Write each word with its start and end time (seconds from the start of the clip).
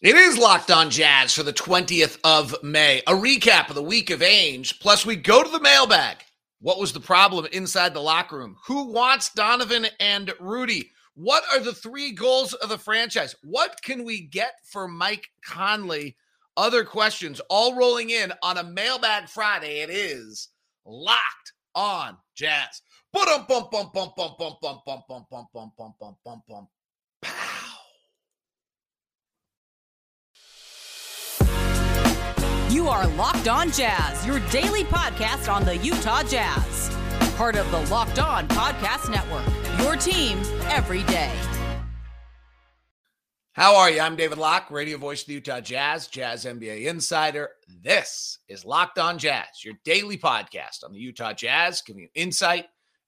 It 0.00 0.14
is 0.14 0.38
Locked 0.38 0.70
On 0.70 0.90
Jazz 0.90 1.34
for 1.34 1.42
the 1.42 1.52
20th 1.52 2.20
of 2.22 2.54
May. 2.62 3.02
A 3.08 3.14
recap 3.14 3.68
of 3.68 3.74
the 3.74 3.82
week 3.82 4.10
of 4.10 4.20
Ainge. 4.20 4.78
Plus, 4.78 5.04
we 5.04 5.16
go 5.16 5.42
to 5.42 5.50
the 5.50 5.58
mailbag. 5.58 6.18
What 6.60 6.78
was 6.78 6.92
the 6.92 7.00
problem 7.00 7.46
inside 7.46 7.94
the 7.94 8.00
locker 8.00 8.38
room? 8.38 8.54
Who 8.66 8.92
wants 8.92 9.34
Donovan 9.34 9.88
and 9.98 10.32
Rudy? 10.38 10.92
What 11.14 11.42
are 11.52 11.58
the 11.58 11.74
three 11.74 12.12
goals 12.12 12.52
of 12.52 12.68
the 12.68 12.78
franchise? 12.78 13.34
What 13.42 13.82
can 13.82 14.04
we 14.04 14.20
get 14.20 14.52
for 14.62 14.86
Mike 14.86 15.30
Conley? 15.44 16.16
Other 16.56 16.84
questions 16.84 17.40
all 17.50 17.74
rolling 17.74 18.10
in 18.10 18.32
on 18.40 18.58
a 18.58 18.62
mailbag 18.62 19.28
Friday. 19.28 19.80
It 19.80 19.90
is 19.90 20.50
Locked 20.86 21.54
On 21.74 22.16
Jazz. 22.36 22.82
You 32.78 32.86
are 32.86 33.08
Locked 33.08 33.48
On 33.48 33.72
Jazz, 33.72 34.24
your 34.24 34.38
daily 34.50 34.84
podcast 34.84 35.52
on 35.52 35.64
the 35.64 35.76
Utah 35.78 36.22
Jazz. 36.22 36.96
Part 37.34 37.56
of 37.56 37.68
the 37.72 37.80
Locked 37.92 38.20
On 38.20 38.46
Podcast 38.46 39.10
Network. 39.10 39.44
Your 39.80 39.96
team 39.96 40.38
every 40.68 41.02
day. 41.02 41.32
How 43.50 43.74
are 43.74 43.90
you? 43.90 43.98
I'm 43.98 44.14
David 44.14 44.38
Locke, 44.38 44.70
radio 44.70 44.96
voice 44.96 45.22
of 45.22 45.26
the 45.26 45.34
Utah 45.34 45.58
Jazz, 45.58 46.06
Jazz 46.06 46.44
NBA 46.44 46.86
insider. 46.86 47.48
This 47.82 48.38
is 48.46 48.64
Locked 48.64 49.00
On 49.00 49.18
Jazz, 49.18 49.64
your 49.64 49.74
daily 49.84 50.16
podcast 50.16 50.84
on 50.84 50.92
the 50.92 51.00
Utah 51.00 51.32
Jazz, 51.32 51.82
giving 51.82 52.02
you 52.02 52.08
insight, 52.14 52.66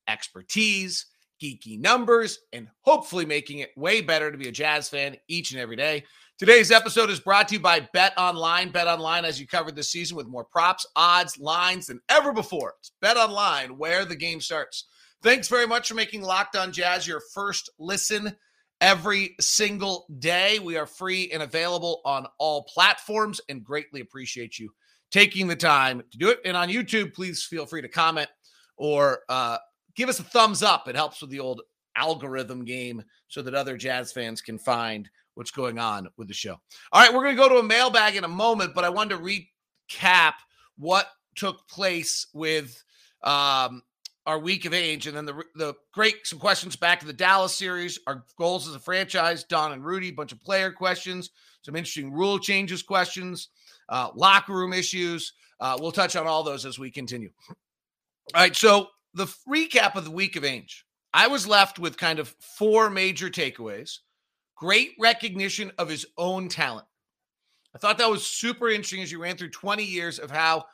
expertise, 0.09 1.07
geeky 1.41 1.79
numbers, 1.79 2.39
and 2.53 2.69
hopefully 2.83 3.25
making 3.25 3.59
it 3.59 3.71
way 3.77 4.01
better 4.01 4.31
to 4.31 4.39
be 4.39 4.49
a 4.49 4.53
Jazz 4.53 4.89
fan 4.89 5.17
each 5.29 5.53
and 5.53 5.61
every 5.61 5.77
day. 5.77 6.05
Today's 6.39 6.71
episode 6.71 7.11
is 7.11 7.21
brought 7.21 7.49
to 7.49 7.55
you 7.55 7.61
by 7.61 7.87
Bet 7.93 8.15
Online. 8.17 8.71
Bet 8.71 8.87
Online, 8.87 9.25
as 9.25 9.39
you 9.39 9.47
covered 9.47 9.77
this 9.77 9.93
season, 9.93 10.17
with 10.17 10.27
more 10.27 10.45
props, 10.45 10.87
odds, 10.97 11.39
lines 11.39 11.87
than 11.87 12.01
ever 12.09 12.33
before. 12.33 12.75
It's 12.79 12.93
Bet 13.03 13.17
Online, 13.17 13.77
where 13.77 14.05
the 14.05 14.17
game 14.17 14.41
starts. 14.41 14.87
Thanks 15.23 15.49
very 15.49 15.67
much 15.67 15.89
for 15.89 15.95
making 15.95 16.23
Locked 16.23 16.57
On 16.57 16.73
Jazz 16.73 17.07
your 17.07 17.21
first 17.35 17.69
listen 17.79 18.35
every 18.81 19.35
single 19.39 20.07
day. 20.19 20.59
We 20.59 20.79
are 20.79 20.87
free 20.87 21.31
and 21.31 21.43
available 21.43 22.01
on 22.07 22.27
all 22.39 22.65
platforms 22.65 23.41
and 23.51 23.63
greatly 23.63 24.01
appreciate 24.01 24.59
you 24.59 24.71
taking 25.11 25.47
the 25.47 25.57
time 25.57 26.03
to 26.11 26.19
do 26.19 26.31
it. 26.31 26.41
And 26.45 26.57
on 26.57 26.69
YouTube, 26.69 27.15
please 27.15 27.45
feel 27.45 27.67
free 27.67 27.83
to 27.83 27.89
comment 27.89 28.29
or 28.77 29.21
uh, 29.29 29.59
give 30.01 30.09
us 30.09 30.19
a 30.19 30.25
thumbs 30.25 30.63
up. 30.63 30.89
It 30.89 30.97
helps 30.97 31.21
with 31.21 31.29
the 31.29 31.41
old 31.41 31.61
algorithm 31.95 32.65
game 32.65 33.05
so 33.29 33.43
that 33.43 33.55
other 33.55 33.77
Jazz 33.77 34.13
fans 34.13 34.41
can 34.41 34.59
find 34.59 35.11
what's 35.35 35.51
going 35.51 35.79
on 35.79 36.09
with 36.17 36.27
the 36.27 36.33
show. 36.33 36.57
All 36.91 37.03
right, 37.03 37.13
we're 37.13 37.23
going 37.23 37.37
to 37.37 37.43
go 37.43 37.51
to 37.51 37.59
a 37.59 37.63
mailbag 37.63 38.17
in 38.17 38.25
a 38.25 38.29
moment, 38.29 38.75
but 38.75 38.83
I 38.83 38.89
wanted 38.89 39.19
to 39.19 39.23
recap 39.23 40.33
what 40.79 41.07
took 41.35 41.69
place 41.69 42.29
with 42.33 42.83
um, 43.23 43.83
our 44.25 44.39
week 44.39 44.65
of 44.65 44.73
Ainge, 44.73 45.07
and 45.07 45.15
then 45.15 45.27
the 45.27 45.43
the 45.55 45.75
great 45.93 46.27
some 46.27 46.39
questions 46.39 46.77
back 46.77 47.01
to 47.01 47.07
the 47.07 47.13
Dallas 47.13 47.55
series, 47.55 47.99
our 48.07 48.25
goals 48.39 48.67
as 48.67 48.75
a 48.75 48.81
franchise, 48.81 49.45
Don 49.45 49.73
and 49.73 49.85
Rudy, 49.85 50.09
a 50.09 50.13
bunch 50.13 50.33
of 50.33 50.41
player 50.41 50.73
questions, 50.73 51.31
some 51.61 51.77
interesting 51.77 52.11
rule 52.11 52.39
changes 52.39 52.83
questions, 52.83 53.49
uh, 53.91 54.09
locker 54.15 54.55
room 54.55 54.73
issues. 54.73 55.35
Uh, 55.61 55.77
we'll 55.79 55.93
touch 55.93 56.17
on 56.17 56.27
all 56.27 56.43
those 56.43 56.65
as 56.65 56.79
we 56.79 56.91
continue. 56.91 57.31
All 58.35 58.41
right, 58.41 58.57
so 58.57 58.89
the 59.15 59.27
recap 59.49 59.97
of 59.97 60.05
the 60.05 60.11
week 60.11 60.37
of 60.37 60.43
Ainge. 60.43 60.83
I 61.13 61.27
was 61.27 61.47
left 61.47 61.79
with 61.79 61.97
kind 61.97 62.19
of 62.19 62.35
four 62.39 62.91
major 62.91 63.29
takeaways 63.29 63.99
great 64.61 64.93
recognition 64.99 65.73
of 65.79 65.89
his 65.89 66.07
own 66.19 66.47
talent. 66.47 66.87
I 67.75 67.79
thought 67.79 67.97
that 67.99 68.11
was 68.11 68.27
super 68.27 68.69
interesting 68.69 69.03
as 69.03 69.11
you 69.11 69.21
ran 69.21 69.39
through 69.39 69.51
20 69.51 69.83
years 69.83 70.19
of 70.19 70.31
how 70.31 70.67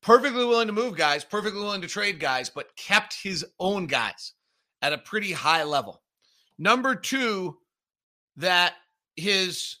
perfectly 0.00 0.44
willing 0.44 0.66
to 0.66 0.72
move 0.72 0.96
guys, 0.96 1.24
perfectly 1.24 1.60
willing 1.60 1.82
to 1.82 1.86
trade 1.86 2.18
guys, 2.18 2.50
but 2.50 2.74
kept 2.76 3.14
his 3.22 3.46
own 3.60 3.86
guys 3.86 4.32
at 4.82 4.92
a 4.92 4.98
pretty 4.98 5.30
high 5.30 5.62
level. 5.62 6.02
Number 6.58 6.96
two, 6.96 7.58
that 8.36 8.74
his 9.16 9.76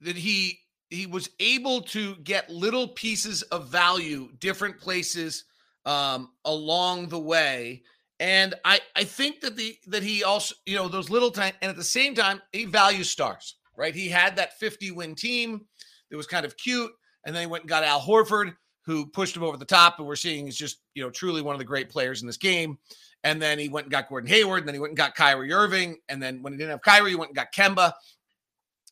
that 0.00 0.16
he 0.16 0.58
he 0.90 1.06
was 1.06 1.30
able 1.38 1.82
to 1.82 2.16
get 2.16 2.50
little 2.50 2.88
pieces 2.88 3.42
of 3.42 3.68
value 3.68 4.30
different 4.38 4.78
places 4.78 5.44
um, 5.86 6.30
along 6.44 7.08
the 7.08 7.18
way 7.18 7.82
and 8.22 8.54
I, 8.64 8.78
I 8.94 9.02
think 9.02 9.40
that 9.40 9.56
the 9.56 9.76
that 9.88 10.04
he 10.04 10.22
also, 10.22 10.54
you 10.64 10.76
know, 10.76 10.86
those 10.86 11.10
little 11.10 11.32
time 11.32 11.54
and 11.60 11.68
at 11.68 11.76
the 11.76 11.82
same 11.82 12.14
time, 12.14 12.40
he 12.52 12.66
values 12.66 13.10
stars, 13.10 13.56
right? 13.76 13.92
He 13.92 14.08
had 14.08 14.36
that 14.36 14.56
50 14.60 14.92
win 14.92 15.16
team 15.16 15.62
that 16.08 16.16
was 16.16 16.28
kind 16.28 16.46
of 16.46 16.56
cute, 16.56 16.92
and 17.26 17.34
then 17.34 17.42
he 17.42 17.46
went 17.48 17.64
and 17.64 17.68
got 17.68 17.82
Al 17.82 18.00
Horford, 18.00 18.54
who 18.86 19.06
pushed 19.06 19.36
him 19.36 19.42
over 19.42 19.56
the 19.56 19.64
top, 19.64 19.98
and 19.98 20.06
we're 20.06 20.14
seeing 20.14 20.46
is 20.46 20.56
just, 20.56 20.82
you 20.94 21.02
know, 21.02 21.10
truly 21.10 21.42
one 21.42 21.56
of 21.56 21.58
the 21.58 21.64
great 21.64 21.88
players 21.88 22.20
in 22.20 22.28
this 22.28 22.36
game. 22.36 22.78
And 23.24 23.42
then 23.42 23.58
he 23.58 23.68
went 23.68 23.86
and 23.86 23.92
got 23.92 24.08
Gordon 24.08 24.30
Hayward, 24.30 24.60
and 24.60 24.68
then 24.68 24.74
he 24.76 24.80
went 24.80 24.92
and 24.92 24.96
got 24.96 25.16
Kyrie 25.16 25.52
Irving, 25.52 25.96
and 26.08 26.22
then 26.22 26.42
when 26.42 26.52
he 26.52 26.58
didn't 26.58 26.70
have 26.70 26.82
Kyrie, 26.82 27.10
he 27.10 27.16
went 27.16 27.30
and 27.30 27.36
got 27.36 27.52
Kemba. 27.52 27.92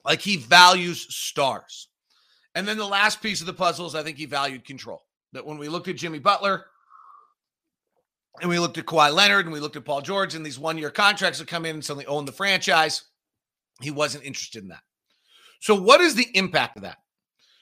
Like 0.04 0.20
he 0.20 0.38
values 0.38 1.06
stars. 1.14 1.88
And 2.56 2.66
then 2.66 2.78
the 2.78 2.86
last 2.86 3.22
piece 3.22 3.40
of 3.40 3.46
the 3.46 3.52
puzzle 3.52 3.86
is 3.86 3.94
I 3.94 4.02
think 4.02 4.18
he 4.18 4.26
valued 4.26 4.64
control. 4.64 5.02
That 5.34 5.46
when 5.46 5.58
we 5.58 5.68
looked 5.68 5.86
at 5.86 5.94
Jimmy 5.94 6.18
Butler, 6.18 6.66
and 8.40 8.48
we 8.48 8.58
looked 8.58 8.78
at 8.78 8.86
Kawhi 8.86 9.12
Leonard 9.12 9.46
and 9.46 9.52
we 9.52 9.60
looked 9.60 9.76
at 9.76 9.84
Paul 9.84 10.02
George 10.02 10.34
and 10.34 10.44
these 10.44 10.58
one 10.58 10.78
year 10.78 10.90
contracts 10.90 11.38
that 11.38 11.48
come 11.48 11.64
in 11.64 11.76
and 11.76 11.84
suddenly 11.84 12.06
own 12.06 12.24
the 12.24 12.32
franchise. 12.32 13.02
He 13.80 13.90
wasn't 13.90 14.24
interested 14.24 14.62
in 14.62 14.68
that. 14.68 14.82
So, 15.60 15.74
what 15.74 16.00
is 16.00 16.14
the 16.14 16.28
impact 16.34 16.76
of 16.76 16.82
that? 16.82 16.98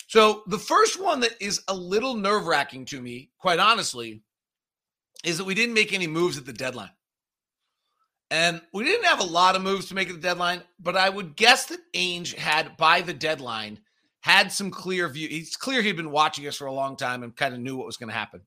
So, 0.07 0.43
the 0.47 0.59
first 0.59 1.03
one 1.03 1.21
that 1.21 1.35
is 1.41 1.63
a 1.69 1.75
little 1.75 2.17
nerve 2.17 2.47
wracking 2.47 2.85
to 2.87 3.01
me, 3.01 3.31
quite 3.39 3.59
honestly, 3.59 4.23
is 5.25 5.39
that 5.39 5.45
we 5.45 5.55
didn't 5.55 5.75
make 5.75 5.93
any 5.93 6.07
moves 6.07 6.39
at 6.39 6.47
the 6.47 6.53
deadline. 6.53 6.91
And 8.31 8.61
we 8.75 8.85
didn't 8.85 9.07
have 9.07 9.21
a 9.21 9.25
lot 9.25 9.57
of 9.57 9.63
moves 9.63 9.87
to 9.87 9.95
make 9.95 10.11
at 10.11 10.15
the 10.15 10.21
deadline, 10.21 10.63
but 10.79 10.97
I 10.97 11.09
would 11.09 11.35
guess 11.35 11.67
that 11.67 11.81
Ainge 11.95 12.35
had, 12.35 12.77
by 12.77 13.01
the 13.01 13.15
deadline, 13.15 13.81
had 14.21 14.53
some 14.53 14.71
clear 14.71 15.09
view. 15.09 15.29
It's 15.31 15.57
clear 15.57 15.81
he'd 15.81 15.97
been 15.97 16.11
watching 16.11 16.47
us 16.47 16.57
for 16.57 16.67
a 16.67 16.73
long 16.73 16.97
time 16.97 17.23
and 17.23 17.35
kind 17.35 17.55
of 17.55 17.61
knew 17.61 17.77
what 17.77 17.87
was 17.87 17.97
going 17.97 18.11
to 18.11 18.15
happen 18.15 18.43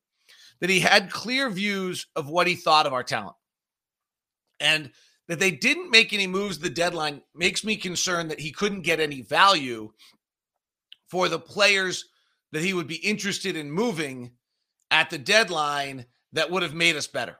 that 0.61 0.69
he 0.69 0.79
had 0.79 1.11
clear 1.11 1.49
views 1.49 2.07
of 2.15 2.29
what 2.29 2.47
he 2.47 2.55
thought 2.55 2.85
of 2.85 2.93
our 2.93 3.03
talent. 3.03 3.35
And 4.59 4.91
that 5.27 5.39
they 5.39 5.51
didn't 5.51 5.89
make 5.89 6.13
any 6.13 6.27
moves 6.27 6.59
the 6.59 6.69
deadline 6.69 7.21
makes 7.35 7.63
me 7.63 7.75
concerned 7.75 8.29
that 8.31 8.39
he 8.39 8.51
couldn't 8.51 8.81
get 8.81 8.99
any 8.99 9.21
value 9.21 9.91
for 11.09 11.27
the 11.27 11.39
players 11.39 12.05
that 12.51 12.63
he 12.63 12.73
would 12.73 12.87
be 12.87 12.95
interested 12.95 13.55
in 13.55 13.71
moving 13.71 14.31
at 14.91 15.09
the 15.09 15.17
deadline 15.17 16.05
that 16.33 16.51
would 16.51 16.63
have 16.63 16.73
made 16.73 16.95
us 16.95 17.07
better. 17.07 17.37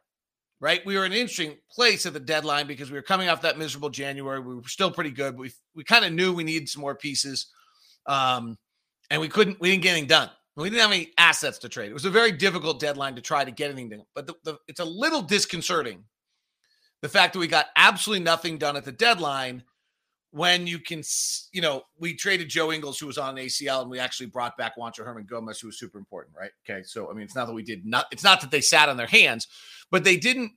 Right? 0.60 0.86
We 0.86 0.96
were 0.96 1.06
in 1.06 1.12
an 1.12 1.18
interesting 1.18 1.58
place 1.72 2.06
at 2.06 2.14
the 2.14 2.20
deadline 2.20 2.68
because 2.68 2.92
we 2.92 2.98
were 2.98 3.04
coming 3.04 3.30
off 3.30 3.42
that 3.42 3.58
miserable 3.58 3.90
January. 3.90 4.40
We 4.40 4.56
were 4.56 4.68
still 4.68 4.92
pretty 4.92 5.10
good, 5.10 5.36
but 5.36 5.42
we 5.42 5.52
we 5.76 5.84
kind 5.84 6.06
of 6.06 6.14
knew 6.14 6.34
we 6.34 6.44
needed 6.44 6.70
some 6.70 6.82
more 6.82 6.94
pieces. 6.94 7.48
Um, 8.06 8.58
and 9.10 9.20
we 9.20 9.28
couldn't 9.28 9.60
we 9.60 9.72
didn't 9.72 9.84
get 9.84 9.92
anything 9.92 10.08
done. 10.08 10.30
We 10.62 10.70
didn't 10.70 10.82
have 10.82 10.92
any 10.92 11.12
assets 11.18 11.58
to 11.60 11.70
trade. 11.70 11.90
It 11.90 11.94
was 11.94 12.06
a 12.06 12.10
very 12.10 12.32
difficult 12.32 12.80
deadline 12.80 13.16
to 13.16 13.22
try 13.22 13.44
to 13.44 13.52
get 13.52 13.72
anything. 13.72 14.04
But 14.16 14.28
the, 14.28 14.36
the, 14.44 14.58
it's 14.68 14.80
a 14.80 14.86
little 14.86 15.22
disconcerting 15.22 16.04
the 17.02 17.10
fact 17.10 17.34
that 17.34 17.40
we 17.40 17.48
got 17.48 17.68
absolutely 17.76 18.24
nothing 18.24 18.58
done 18.58 18.76
at 18.76 18.86
the 18.86 18.92
deadline 18.92 19.64
when 20.32 20.66
you 20.66 20.80
can, 20.80 21.04
you 21.52 21.62
know, 21.62 21.84
we 22.00 22.14
traded 22.14 22.48
Joe 22.48 22.72
Ingles, 22.72 22.98
who 22.98 23.08
was 23.08 23.18
on 23.18 23.36
ACL, 23.36 23.82
and 23.82 23.90
we 23.90 24.00
actually 24.00 24.28
brought 24.28 24.56
back 24.56 24.78
Juancho 24.78 25.02
Hernangomez, 25.02 25.60
who 25.60 25.68
was 25.68 25.78
super 25.78 25.98
important, 25.98 26.38
right? 26.38 26.52
Okay. 26.66 26.84
So, 26.84 27.10
I 27.10 27.14
mean, 27.14 27.24
it's 27.24 27.36
not 27.36 27.48
that 27.48 27.54
we 27.54 27.64
did 27.64 27.86
not, 27.86 28.06
it's 28.12 28.24
not 28.24 28.40
that 28.42 28.52
they 28.52 28.62
sat 28.62 28.88
on 28.88 28.96
their 28.96 29.08
hands, 29.08 29.48
but 29.90 30.04
they 30.04 30.16
didn't, 30.16 30.54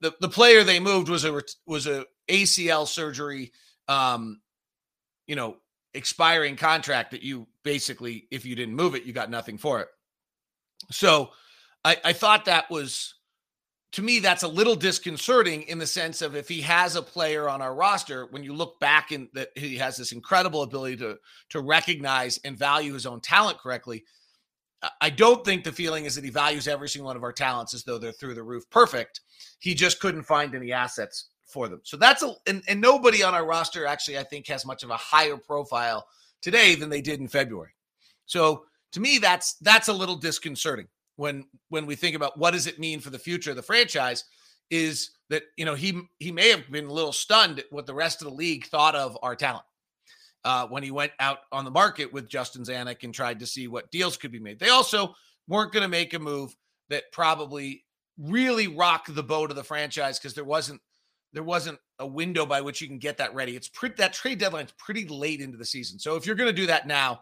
the, 0.00 0.14
the 0.20 0.28
player 0.28 0.62
they 0.62 0.78
moved 0.78 1.08
was 1.08 1.24
a, 1.24 1.42
was 1.66 1.86
a 1.86 2.06
ACL 2.28 2.86
surgery, 2.86 3.52
um, 3.88 4.40
you 5.26 5.34
know, 5.34 5.56
expiring 5.94 6.56
contract 6.56 7.10
that 7.10 7.22
you 7.22 7.46
basically, 7.64 8.26
if 8.30 8.44
you 8.44 8.54
didn't 8.54 8.76
move 8.76 8.94
it, 8.94 9.04
you 9.04 9.12
got 9.12 9.30
nothing 9.30 9.58
for 9.58 9.80
it. 9.80 9.88
So 10.90 11.30
I, 11.84 11.96
I 12.04 12.12
thought 12.12 12.44
that 12.44 12.70
was, 12.70 13.14
to 13.92 14.02
me, 14.02 14.20
that's 14.20 14.44
a 14.44 14.48
little 14.48 14.76
disconcerting 14.76 15.62
in 15.62 15.78
the 15.78 15.86
sense 15.86 16.22
of 16.22 16.36
if 16.36 16.48
he 16.48 16.60
has 16.60 16.94
a 16.94 17.02
player 17.02 17.48
on 17.48 17.60
our 17.60 17.74
roster, 17.74 18.26
when 18.26 18.44
you 18.44 18.54
look 18.54 18.78
back 18.78 19.10
and 19.10 19.28
that 19.34 19.48
he 19.56 19.76
has 19.78 19.96
this 19.96 20.12
incredible 20.12 20.62
ability 20.62 20.96
to 20.98 21.18
to 21.48 21.60
recognize 21.60 22.38
and 22.44 22.56
value 22.56 22.92
his 22.92 23.06
own 23.06 23.20
talent 23.20 23.58
correctly. 23.58 24.04
I 25.00 25.10
don't 25.10 25.44
think 25.44 25.64
the 25.64 25.72
feeling 25.72 26.06
is 26.06 26.14
that 26.14 26.24
he 26.24 26.30
values 26.30 26.66
every 26.66 26.88
single 26.88 27.08
one 27.08 27.16
of 27.16 27.24
our 27.24 27.32
talents 27.32 27.74
as 27.74 27.84
though 27.84 27.98
they're 27.98 28.12
through 28.12 28.34
the 28.34 28.42
roof 28.42 28.64
perfect. 28.70 29.20
He 29.58 29.74
just 29.74 30.00
couldn't 30.00 30.22
find 30.22 30.54
any 30.54 30.72
assets 30.72 31.30
for 31.52 31.68
them. 31.68 31.80
So 31.84 31.96
that's 31.96 32.22
a 32.22 32.34
and, 32.46 32.62
and 32.68 32.80
nobody 32.80 33.22
on 33.22 33.34
our 33.34 33.46
roster 33.46 33.86
actually 33.86 34.18
I 34.18 34.24
think 34.24 34.46
has 34.48 34.66
much 34.66 34.82
of 34.82 34.90
a 34.90 34.96
higher 34.96 35.36
profile 35.36 36.06
today 36.42 36.74
than 36.74 36.90
they 36.90 37.00
did 37.02 37.20
in 37.20 37.28
February. 37.28 37.72
So 38.26 38.64
to 38.92 39.00
me 39.00 39.18
that's 39.18 39.54
that's 39.54 39.88
a 39.88 39.92
little 39.92 40.16
disconcerting 40.16 40.88
when 41.16 41.46
when 41.68 41.86
we 41.86 41.96
think 41.96 42.16
about 42.16 42.38
what 42.38 42.52
does 42.52 42.66
it 42.66 42.78
mean 42.78 43.00
for 43.00 43.10
the 43.10 43.18
future 43.18 43.50
of 43.50 43.56
the 43.56 43.62
franchise 43.62 44.24
is 44.70 45.10
that 45.28 45.42
you 45.56 45.64
know 45.64 45.74
he 45.74 46.00
he 46.18 46.32
may 46.32 46.48
have 46.50 46.70
been 46.70 46.86
a 46.86 46.92
little 46.92 47.12
stunned 47.12 47.58
at 47.58 47.66
what 47.70 47.86
the 47.86 47.94
rest 47.94 48.22
of 48.22 48.28
the 48.28 48.34
league 48.34 48.66
thought 48.66 48.94
of 48.94 49.18
our 49.22 49.36
talent. 49.36 49.64
uh, 50.44 50.66
when 50.68 50.82
he 50.82 50.90
went 50.90 51.12
out 51.20 51.40
on 51.52 51.64
the 51.64 51.70
market 51.70 52.12
with 52.12 52.28
Justin 52.28 52.64
Zanik 52.64 53.04
and 53.04 53.12
tried 53.14 53.38
to 53.40 53.46
see 53.46 53.68
what 53.68 53.90
deals 53.90 54.16
could 54.16 54.32
be 54.32 54.38
made. 54.38 54.58
They 54.58 54.70
also 54.70 55.14
weren't 55.48 55.72
going 55.72 55.82
to 55.82 55.88
make 55.88 56.14
a 56.14 56.18
move 56.18 56.54
that 56.88 57.12
probably 57.12 57.84
really 58.18 58.68
rocked 58.68 59.14
the 59.14 59.22
boat 59.22 59.50
of 59.50 59.56
the 59.56 59.64
franchise 59.64 60.18
because 60.18 60.34
there 60.34 60.44
wasn't 60.44 60.80
there 61.32 61.42
wasn't 61.42 61.78
a 61.98 62.06
window 62.06 62.46
by 62.46 62.60
which 62.60 62.80
you 62.80 62.88
can 62.88 62.98
get 62.98 63.18
that 63.18 63.34
ready. 63.34 63.56
It's 63.56 63.68
pretty 63.68 63.96
that 63.98 64.12
trade 64.12 64.38
deadline's 64.38 64.72
pretty 64.72 65.06
late 65.06 65.40
into 65.40 65.56
the 65.56 65.64
season. 65.64 65.98
So 65.98 66.16
if 66.16 66.26
you're 66.26 66.36
going 66.36 66.48
to 66.48 66.60
do 66.60 66.66
that 66.66 66.86
now, 66.86 67.20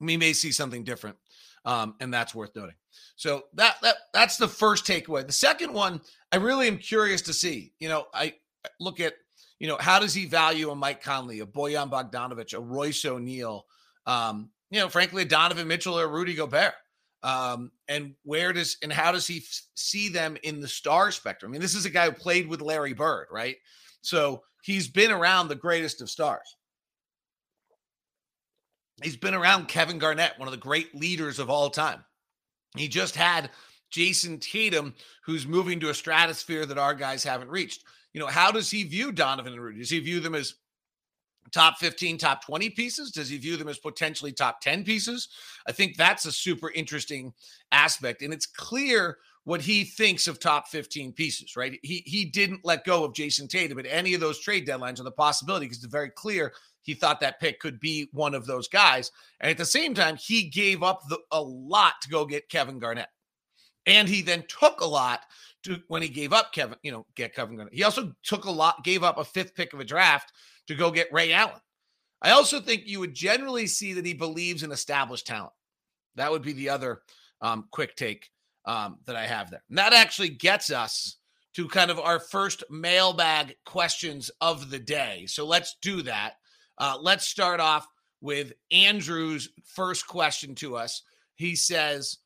we 0.00 0.16
may 0.16 0.32
see 0.32 0.52
something 0.52 0.84
different, 0.84 1.16
um, 1.64 1.94
and 2.00 2.12
that's 2.12 2.34
worth 2.34 2.54
noting. 2.54 2.74
So 3.16 3.44
that 3.54 3.76
that 3.82 3.96
that's 4.12 4.36
the 4.36 4.48
first 4.48 4.86
takeaway. 4.86 5.26
The 5.26 5.32
second 5.32 5.72
one, 5.72 6.00
I 6.32 6.36
really 6.36 6.68
am 6.68 6.78
curious 6.78 7.22
to 7.22 7.32
see. 7.32 7.72
You 7.78 7.88
know, 7.88 8.06
I 8.12 8.34
look 8.80 9.00
at 9.00 9.14
you 9.58 9.68
know 9.68 9.76
how 9.78 9.98
does 9.98 10.14
he 10.14 10.26
value 10.26 10.70
a 10.70 10.74
Mike 10.74 11.02
Conley, 11.02 11.40
a 11.40 11.46
Bojan 11.46 11.90
Bogdanovic, 11.90 12.54
a 12.54 12.60
Royce 12.60 13.04
O'Neale, 13.04 13.64
um, 14.06 14.50
you 14.70 14.80
know, 14.80 14.88
frankly, 14.88 15.22
a 15.22 15.26
Donovan 15.26 15.68
Mitchell 15.68 15.98
or 15.98 16.08
Rudy 16.08 16.34
Gobert. 16.34 16.74
Um, 17.24 17.72
and 17.88 18.14
where 18.22 18.52
does 18.52 18.76
and 18.82 18.92
how 18.92 19.10
does 19.10 19.26
he 19.26 19.38
f- 19.38 19.62
see 19.74 20.10
them 20.10 20.36
in 20.42 20.60
the 20.60 20.68
star 20.68 21.10
spectrum? 21.10 21.50
I 21.50 21.52
mean, 21.52 21.62
this 21.62 21.74
is 21.74 21.86
a 21.86 21.90
guy 21.90 22.04
who 22.04 22.12
played 22.12 22.46
with 22.46 22.60
Larry 22.60 22.92
Bird, 22.92 23.28
right? 23.32 23.56
So 24.02 24.42
he's 24.62 24.88
been 24.88 25.10
around 25.10 25.48
the 25.48 25.54
greatest 25.54 26.02
of 26.02 26.10
stars. 26.10 26.56
He's 29.02 29.16
been 29.16 29.34
around 29.34 29.68
Kevin 29.68 29.98
Garnett, 29.98 30.38
one 30.38 30.46
of 30.46 30.52
the 30.52 30.58
great 30.58 30.94
leaders 30.94 31.38
of 31.38 31.48
all 31.48 31.70
time. 31.70 32.04
He 32.76 32.88
just 32.88 33.16
had 33.16 33.50
Jayson 33.90 34.38
Tatum, 34.38 34.94
who's 35.24 35.46
moving 35.46 35.80
to 35.80 35.88
a 35.88 35.94
stratosphere 35.94 36.66
that 36.66 36.78
our 36.78 36.94
guys 36.94 37.24
haven't 37.24 37.48
reached. 37.48 37.84
You 38.12 38.20
know, 38.20 38.26
how 38.26 38.52
does 38.52 38.70
he 38.70 38.84
view 38.84 39.12
Donovan 39.12 39.54
and 39.54 39.62
Rudy? 39.62 39.78
Does 39.78 39.90
he 39.90 39.98
view 39.98 40.20
them 40.20 40.34
as 40.34 40.54
top 41.54 41.78
15, 41.78 42.18
top 42.18 42.44
20 42.44 42.70
pieces? 42.70 43.12
Does 43.12 43.28
he 43.28 43.38
view 43.38 43.56
them 43.56 43.68
as 43.68 43.78
potentially 43.78 44.32
top 44.32 44.60
10 44.60 44.84
pieces? 44.84 45.28
I 45.66 45.72
think 45.72 45.96
that's 45.96 46.26
a 46.26 46.32
super 46.32 46.70
interesting 46.72 47.32
aspect. 47.72 48.22
And 48.22 48.34
it's 48.34 48.46
clear 48.46 49.18
what 49.44 49.60
he 49.60 49.84
thinks 49.84 50.26
of 50.26 50.40
top 50.40 50.68
15 50.68 51.12
pieces, 51.12 51.54
right? 51.56 51.78
He 51.82 52.02
he 52.06 52.24
didn't 52.24 52.64
let 52.64 52.84
go 52.84 53.04
of 53.04 53.12
Jayson 53.12 53.46
Tatum 53.48 53.78
at 53.78 53.86
any 53.86 54.14
of 54.14 54.20
those 54.20 54.40
trade 54.40 54.66
deadlines 54.66 54.98
on 54.98 55.04
the 55.04 55.12
possibility 55.12 55.66
because 55.66 55.84
it's 55.84 55.92
very 55.92 56.10
clear 56.10 56.52
he 56.82 56.94
thought 56.94 57.20
that 57.20 57.40
pick 57.40 57.60
could 57.60 57.78
be 57.80 58.08
one 58.12 58.34
of 58.34 58.46
those 58.46 58.68
guys. 58.68 59.10
And 59.40 59.50
at 59.50 59.58
the 59.58 59.64
same 59.64 59.94
time, 59.94 60.16
he 60.16 60.48
gave 60.48 60.82
up 60.82 61.00
the, 61.08 61.18
a 61.30 61.40
lot 61.40 61.94
to 62.02 62.08
go 62.08 62.26
get 62.26 62.50
Kevin 62.50 62.78
Garnett. 62.78 63.08
And 63.86 64.08
he 64.08 64.22
then 64.22 64.44
took 64.48 64.80
a 64.80 64.86
lot 64.86 65.20
to 65.64 65.80
when 65.88 66.02
he 66.02 66.08
gave 66.08 66.32
up 66.32 66.52
Kevin, 66.52 66.78
you 66.82 66.92
know, 66.92 67.06
get 67.14 67.34
Kevin 67.34 67.56
Garnett. 67.56 67.74
He 67.74 67.84
also 67.84 68.12
took 68.22 68.44
a 68.44 68.50
lot, 68.50 68.84
gave 68.84 69.02
up 69.02 69.18
a 69.18 69.24
fifth 69.24 69.54
pick 69.54 69.72
of 69.72 69.80
a 69.80 69.84
draft 69.84 70.32
to 70.68 70.74
go 70.74 70.90
get 70.90 71.12
Ray 71.12 71.32
Allen. 71.32 71.60
I 72.22 72.30
also 72.30 72.60
think 72.60 72.84
you 72.86 73.00
would 73.00 73.14
generally 73.14 73.66
see 73.66 73.92
that 73.94 74.06
he 74.06 74.14
believes 74.14 74.62
in 74.62 74.72
established 74.72 75.26
talent. 75.26 75.52
That 76.16 76.30
would 76.30 76.42
be 76.42 76.52
the 76.52 76.70
other 76.70 77.02
um, 77.40 77.68
quick 77.70 77.96
take 77.96 78.30
um, 78.64 78.98
that 79.06 79.16
I 79.16 79.26
have 79.26 79.50
there. 79.50 79.62
And 79.68 79.78
that 79.78 79.92
actually 79.92 80.30
gets 80.30 80.70
us 80.70 81.16
to 81.54 81.68
kind 81.68 81.90
of 81.90 82.00
our 82.00 82.18
first 82.18 82.64
mailbag 82.70 83.54
questions 83.64 84.30
of 84.40 84.70
the 84.70 84.78
day. 84.78 85.26
So 85.26 85.46
let's 85.46 85.76
do 85.82 86.02
that. 86.02 86.34
Uh, 86.78 86.96
let's 87.00 87.28
start 87.28 87.60
off 87.60 87.86
with 88.20 88.54
Andrew's 88.72 89.50
first 89.64 90.06
question 90.08 90.54
to 90.56 90.76
us. 90.76 91.02
He 91.36 91.54
says, 91.54 92.18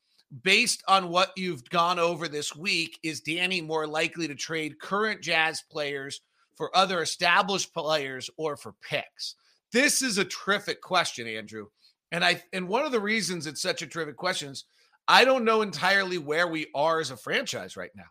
based 0.43 0.83
on 0.87 1.09
what 1.09 1.31
you've 1.35 1.67
gone 1.69 1.99
over 1.99 2.27
this 2.27 2.55
week, 2.55 2.97
is 3.03 3.21
Danny 3.21 3.61
more 3.61 3.85
likely 3.85 4.27
to 4.27 4.35
trade 4.35 4.79
current 4.79 5.21
Jazz 5.21 5.61
players 5.69 6.21
for 6.59 6.75
other 6.77 7.01
established 7.01 7.73
players 7.73 8.29
or 8.37 8.55
for 8.55 8.75
picks? 8.87 9.35
This 9.71 10.01
is 10.01 10.17
a 10.17 10.25
terrific 10.25 10.81
question, 10.81 11.25
Andrew. 11.25 11.67
And 12.11 12.23
I 12.23 12.43
and 12.53 12.67
one 12.67 12.85
of 12.85 12.91
the 12.91 12.99
reasons 12.99 13.47
it's 13.47 13.61
such 13.61 13.81
a 13.81 13.87
terrific 13.87 14.17
question 14.17 14.51
is 14.51 14.65
I 15.07 15.25
don't 15.25 15.45
know 15.45 15.61
entirely 15.61 16.17
where 16.17 16.47
we 16.47 16.67
are 16.75 16.99
as 16.99 17.11
a 17.11 17.17
franchise 17.17 17.77
right 17.77 17.91
now. 17.95 18.03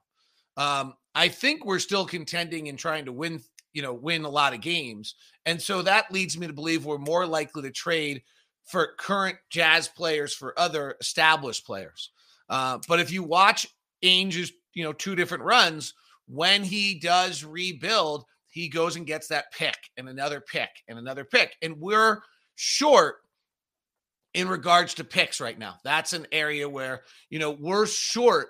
Um, 0.56 0.94
I 1.14 1.28
think 1.28 1.64
we're 1.64 1.78
still 1.78 2.06
contending 2.06 2.68
and 2.68 2.78
trying 2.78 3.04
to 3.04 3.12
win 3.12 3.40
you 3.72 3.82
know, 3.82 3.94
win 3.94 4.24
a 4.24 4.28
lot 4.28 4.54
of 4.54 4.60
games. 4.60 5.14
And 5.46 5.60
so 5.60 5.82
that 5.82 6.10
leads 6.10 6.38
me 6.38 6.46
to 6.46 6.52
believe 6.52 6.84
we're 6.84 6.98
more 6.98 7.26
likely 7.26 7.62
to 7.62 7.70
trade 7.70 8.22
for 8.64 8.94
current 8.98 9.36
Jazz 9.50 9.88
players 9.88 10.34
for 10.34 10.58
other 10.58 10.96
established 11.00 11.64
players. 11.64 12.10
Uh, 12.48 12.78
but 12.88 13.00
if 13.00 13.12
you 13.12 13.22
watch 13.22 13.66
Ainge's, 14.02 14.52
you 14.74 14.84
know, 14.84 14.92
two 14.92 15.14
different 15.14 15.44
runs, 15.44 15.94
when 16.26 16.62
he 16.62 16.98
does 16.98 17.44
rebuild, 17.44 18.24
he 18.48 18.68
goes 18.68 18.96
and 18.96 19.06
gets 19.06 19.28
that 19.28 19.52
pick 19.52 19.76
and 19.96 20.08
another 20.08 20.40
pick 20.40 20.70
and 20.88 20.98
another 20.98 21.24
pick. 21.24 21.56
And 21.62 21.78
we're 21.80 22.20
short 22.56 23.16
in 24.34 24.48
regards 24.48 24.94
to 24.94 25.04
picks 25.04 25.40
right 25.40 25.58
now. 25.58 25.76
That's 25.84 26.12
an 26.12 26.26
area 26.32 26.68
where, 26.68 27.02
you 27.30 27.38
know, 27.38 27.50
we're 27.50 27.86
short 27.86 28.48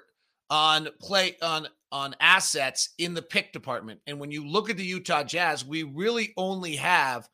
on 0.50 0.88
play 1.00 1.36
on 1.42 1.68
on 1.90 2.14
assets 2.20 2.90
in 2.98 3.14
the 3.14 3.22
pick 3.22 3.52
department. 3.52 4.00
And 4.06 4.20
when 4.20 4.30
you 4.30 4.46
look 4.46 4.68
at 4.68 4.76
the 4.76 4.84
Utah 4.84 5.24
Jazz, 5.24 5.64
we 5.64 5.82
really 5.84 6.34
only 6.36 6.76
have 6.76 7.28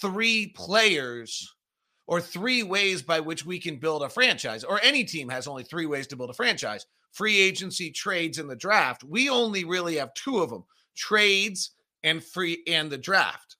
three 0.00 0.48
players 0.48 1.52
or 2.06 2.20
three 2.20 2.62
ways 2.62 3.02
by 3.02 3.18
which 3.18 3.44
we 3.44 3.58
can 3.58 3.76
build 3.76 4.02
a 4.02 4.08
franchise, 4.08 4.62
or 4.62 4.80
any 4.82 5.02
team 5.04 5.28
has 5.28 5.48
only 5.48 5.64
three 5.64 5.86
ways 5.86 6.06
to 6.06 6.16
build 6.16 6.30
a 6.30 6.34
franchise 6.34 6.86
free 7.10 7.38
agency, 7.40 7.90
trades, 7.90 8.38
and 8.38 8.48
the 8.48 8.54
draft. 8.54 9.02
We 9.02 9.30
only 9.30 9.64
really 9.64 9.96
have 9.96 10.12
two 10.14 10.38
of 10.38 10.50
them 10.50 10.64
trades 10.94 11.70
and 12.06 12.24
free 12.24 12.62
and 12.66 12.90
the 12.90 12.96
draft. 12.96 13.56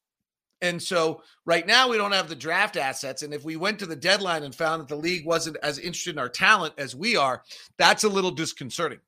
And 0.62 0.82
so 0.82 1.22
right 1.44 1.66
now 1.66 1.90
we 1.90 1.98
don't 1.98 2.12
have 2.12 2.30
the 2.30 2.34
draft 2.34 2.78
assets. 2.78 3.22
And 3.22 3.34
if 3.34 3.44
we 3.44 3.56
went 3.56 3.78
to 3.80 3.86
the 3.86 3.94
deadline 3.96 4.42
and 4.42 4.54
found 4.54 4.80
that 4.80 4.88
the 4.88 4.96
league 4.96 5.26
wasn't 5.26 5.58
as 5.62 5.78
interested 5.78 6.14
in 6.14 6.18
our 6.18 6.30
talent 6.30 6.72
as 6.78 6.96
we 6.96 7.14
are, 7.16 7.42
that's 7.76 8.04
a 8.04 8.08
little 8.08 8.30
disconcerting. 8.30 9.00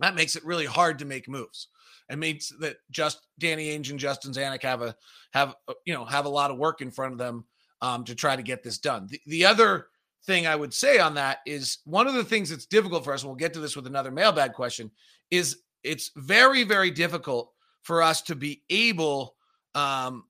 That 0.00 0.14
makes 0.14 0.36
it 0.36 0.44
really 0.44 0.66
hard 0.66 0.98
to 0.98 1.06
make 1.06 1.28
moves. 1.28 1.68
It 2.10 2.18
means 2.18 2.52
that 2.60 2.76
just 2.90 3.26
Danny 3.38 3.68
Ainge 3.68 3.90
and 3.90 3.98
Justin 3.98 4.32
Zanik 4.32 4.62
have 4.62 4.82
a 4.82 4.94
have 5.32 5.54
uh, 5.68 5.74
you 5.86 5.94
know 5.94 6.04
have 6.04 6.26
a 6.26 6.30
lot 6.30 6.50
of 6.50 6.58
work 6.58 6.82
in 6.82 6.90
front 6.90 7.12
of 7.12 7.18
them 7.18 7.44
um, 7.80 8.04
to 8.04 8.14
try 8.14 8.36
to 8.36 8.42
get 8.42 8.62
this 8.62 8.78
done. 8.78 9.06
The, 9.08 9.20
the 9.26 9.46
other 9.46 9.86
thing 10.26 10.46
I 10.46 10.56
would 10.56 10.74
say 10.74 10.98
on 10.98 11.14
that 11.14 11.38
is 11.46 11.78
one 11.84 12.06
of 12.06 12.14
the 12.14 12.24
things 12.24 12.50
that's 12.50 12.66
difficult 12.66 13.04
for 13.04 13.14
us, 13.14 13.22
and 13.22 13.30
we'll 13.30 13.36
get 13.36 13.54
to 13.54 13.60
this 13.60 13.76
with 13.76 13.86
another 13.86 14.10
mailbag 14.10 14.52
question, 14.52 14.90
is 15.30 15.62
it's 15.84 16.10
very 16.16 16.64
very 16.64 16.90
difficult 16.90 17.51
for 17.82 18.02
us 18.02 18.22
to 18.22 18.34
be 18.34 18.62
able 18.70 19.34
um, 19.74 20.24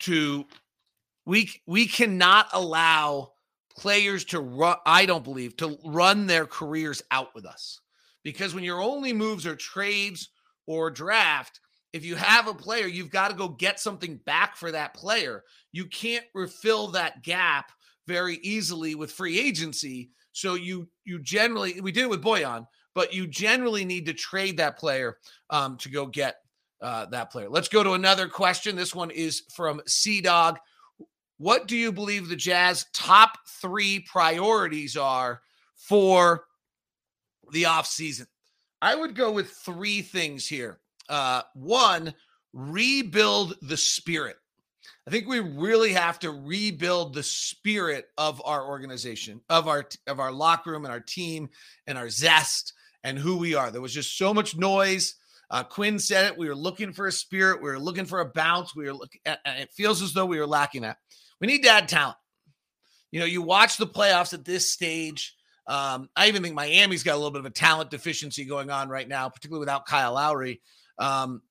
to 0.00 0.44
we 1.26 1.50
we 1.66 1.86
cannot 1.86 2.48
allow 2.52 3.32
players 3.76 4.24
to 4.26 4.40
run. 4.40 4.76
I 4.86 5.06
don't 5.06 5.24
believe 5.24 5.56
to 5.58 5.78
run 5.84 6.26
their 6.26 6.46
careers 6.46 7.02
out 7.10 7.34
with 7.34 7.46
us 7.46 7.80
because 8.24 8.54
when 8.54 8.64
your 8.64 8.80
only 8.80 9.12
moves 9.12 9.46
are 9.46 9.56
trades 9.56 10.30
or 10.66 10.90
draft, 10.90 11.60
if 11.92 12.04
you 12.04 12.16
have 12.16 12.48
a 12.48 12.54
player, 12.54 12.86
you've 12.86 13.10
got 13.10 13.28
to 13.28 13.36
go 13.36 13.48
get 13.48 13.80
something 13.80 14.20
back 14.26 14.56
for 14.56 14.72
that 14.72 14.94
player. 14.94 15.44
You 15.72 15.86
can't 15.86 16.24
refill 16.34 16.88
that 16.88 17.22
gap 17.22 17.72
very 18.06 18.36
easily 18.36 18.94
with 18.94 19.12
free 19.12 19.38
agency. 19.38 20.10
So 20.32 20.54
you 20.54 20.88
you 21.04 21.18
generally 21.18 21.80
we 21.80 21.92
did 21.92 22.04
it 22.04 22.10
with 22.10 22.22
Bojan, 22.24 22.66
but 22.94 23.12
you 23.12 23.26
generally 23.26 23.84
need 23.84 24.06
to 24.06 24.14
trade 24.14 24.56
that 24.56 24.78
player 24.78 25.18
um, 25.50 25.76
to 25.78 25.88
go 25.88 26.06
get 26.06 26.36
uh, 26.80 27.06
that 27.06 27.30
player. 27.30 27.48
Let's 27.48 27.68
go 27.68 27.82
to 27.82 27.92
another 27.92 28.28
question. 28.28 28.76
This 28.76 28.94
one 28.94 29.10
is 29.10 29.42
from 29.52 29.80
Sea 29.86 30.20
Dog. 30.20 30.58
What 31.38 31.68
do 31.68 31.76
you 31.76 31.92
believe 31.92 32.28
the 32.28 32.36
Jazz 32.36 32.86
top 32.92 33.38
three 33.60 34.00
priorities 34.00 34.96
are 34.96 35.42
for 35.76 36.44
the 37.52 37.64
offseason? 37.64 38.26
I 38.82 38.94
would 38.94 39.14
go 39.14 39.32
with 39.32 39.50
three 39.50 40.02
things 40.02 40.46
here. 40.46 40.80
Uh, 41.08 41.42
one, 41.54 42.14
rebuild 42.52 43.56
the 43.62 43.76
spirit. 43.76 44.36
I 45.06 45.10
think 45.10 45.26
we 45.26 45.40
really 45.40 45.92
have 45.94 46.18
to 46.18 46.30
rebuild 46.30 47.14
the 47.14 47.22
spirit 47.22 48.08
of 48.18 48.42
our 48.44 48.66
organization, 48.66 49.40
of 49.48 49.66
our 49.66 49.88
of 50.06 50.20
our 50.20 50.30
locker 50.30 50.72
room 50.72 50.84
and 50.84 50.92
our 50.92 51.00
team 51.00 51.48
and 51.86 51.96
our 51.96 52.10
zest 52.10 52.74
and 53.04 53.18
who 53.18 53.38
we 53.38 53.54
are. 53.54 53.70
There 53.70 53.80
was 53.80 53.94
just 53.94 54.18
so 54.18 54.34
much 54.34 54.56
noise. 54.56 55.14
Uh, 55.50 55.64
Quin 55.64 55.98
said 55.98 56.26
it. 56.26 56.38
We 56.38 56.48
were 56.48 56.54
looking 56.54 56.92
for 56.92 57.06
a 57.06 57.12
spirit. 57.12 57.62
We 57.62 57.70
were 57.70 57.78
looking 57.78 58.04
for 58.04 58.20
a 58.20 58.26
bounce. 58.26 58.76
We 58.76 58.84
were 58.84 58.92
looking. 58.92 59.20
It 59.24 59.70
feels 59.72 60.02
as 60.02 60.12
though 60.12 60.26
we 60.26 60.38
were 60.38 60.46
lacking 60.46 60.82
that. 60.82 60.98
We 61.40 61.46
need 61.46 61.62
to 61.62 61.70
add 61.70 61.88
talent. 61.88 62.18
You 63.10 63.20
know, 63.20 63.26
you 63.26 63.40
watch 63.40 63.78
the 63.78 63.86
playoffs 63.86 64.34
at 64.34 64.44
this 64.44 64.70
stage. 64.70 65.34
Um, 65.66 66.08
I 66.16 66.28
even 66.28 66.42
think 66.42 66.54
Miami's 66.54 67.02
got 67.02 67.14
a 67.14 67.16
little 67.16 67.30
bit 67.30 67.40
of 67.40 67.46
a 67.46 67.50
talent 67.50 67.90
deficiency 67.90 68.44
going 68.44 68.70
on 68.70 68.88
right 68.88 69.08
now, 69.08 69.28
particularly 69.28 69.60
without 69.60 69.86
Kyle 69.86 70.14
Lowry. 70.14 70.60
Um, 70.98 71.42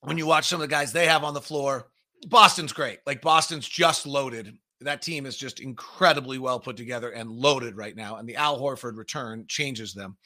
when 0.00 0.18
you 0.18 0.26
watch 0.26 0.46
some 0.46 0.60
of 0.60 0.68
the 0.68 0.74
guys 0.74 0.92
they 0.92 1.06
have 1.06 1.24
on 1.24 1.34
the 1.34 1.40
floor, 1.40 1.88
Boston's 2.28 2.72
great. 2.72 3.00
Like 3.06 3.22
Boston's 3.22 3.68
just 3.68 4.06
loaded. 4.06 4.56
That 4.82 5.02
team 5.02 5.24
is 5.24 5.36
just 5.36 5.60
incredibly 5.60 6.38
well 6.38 6.60
put 6.60 6.76
together 6.76 7.10
and 7.10 7.30
loaded 7.30 7.76
right 7.76 7.96
now. 7.96 8.16
And 8.16 8.28
the 8.28 8.36
Al 8.36 8.60
Horford 8.60 8.96
return 8.96 9.46
changes 9.48 9.94
them. 9.94 10.16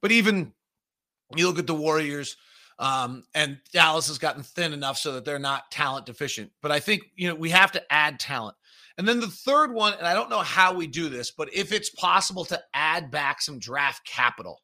But 0.00 0.12
even 0.12 0.52
you 1.36 1.46
look 1.46 1.58
at 1.58 1.66
the 1.66 1.74
Warriors, 1.74 2.36
Um, 2.80 3.24
and 3.34 3.58
Dallas 3.74 4.08
has 4.08 4.16
gotten 4.16 4.42
thin 4.42 4.72
enough 4.72 4.96
so 4.96 5.12
that 5.12 5.26
they're 5.26 5.38
not 5.38 5.70
talent 5.70 6.06
deficient. 6.06 6.50
But 6.62 6.72
I 6.72 6.80
think, 6.80 7.02
you 7.14 7.28
know, 7.28 7.34
we 7.34 7.50
have 7.50 7.72
to 7.72 7.92
add 7.92 8.18
talent. 8.18 8.56
And 8.96 9.06
then 9.06 9.20
the 9.20 9.28
third 9.28 9.74
one, 9.74 9.92
and 9.92 10.06
I 10.06 10.14
don't 10.14 10.30
know 10.30 10.40
how 10.40 10.72
we 10.72 10.86
do 10.86 11.10
this, 11.10 11.30
but 11.30 11.52
if 11.52 11.72
it's 11.72 11.90
possible 11.90 12.44
to 12.46 12.62
add 12.72 13.10
back 13.10 13.42
some 13.42 13.58
draft 13.58 14.06
capital. 14.06 14.62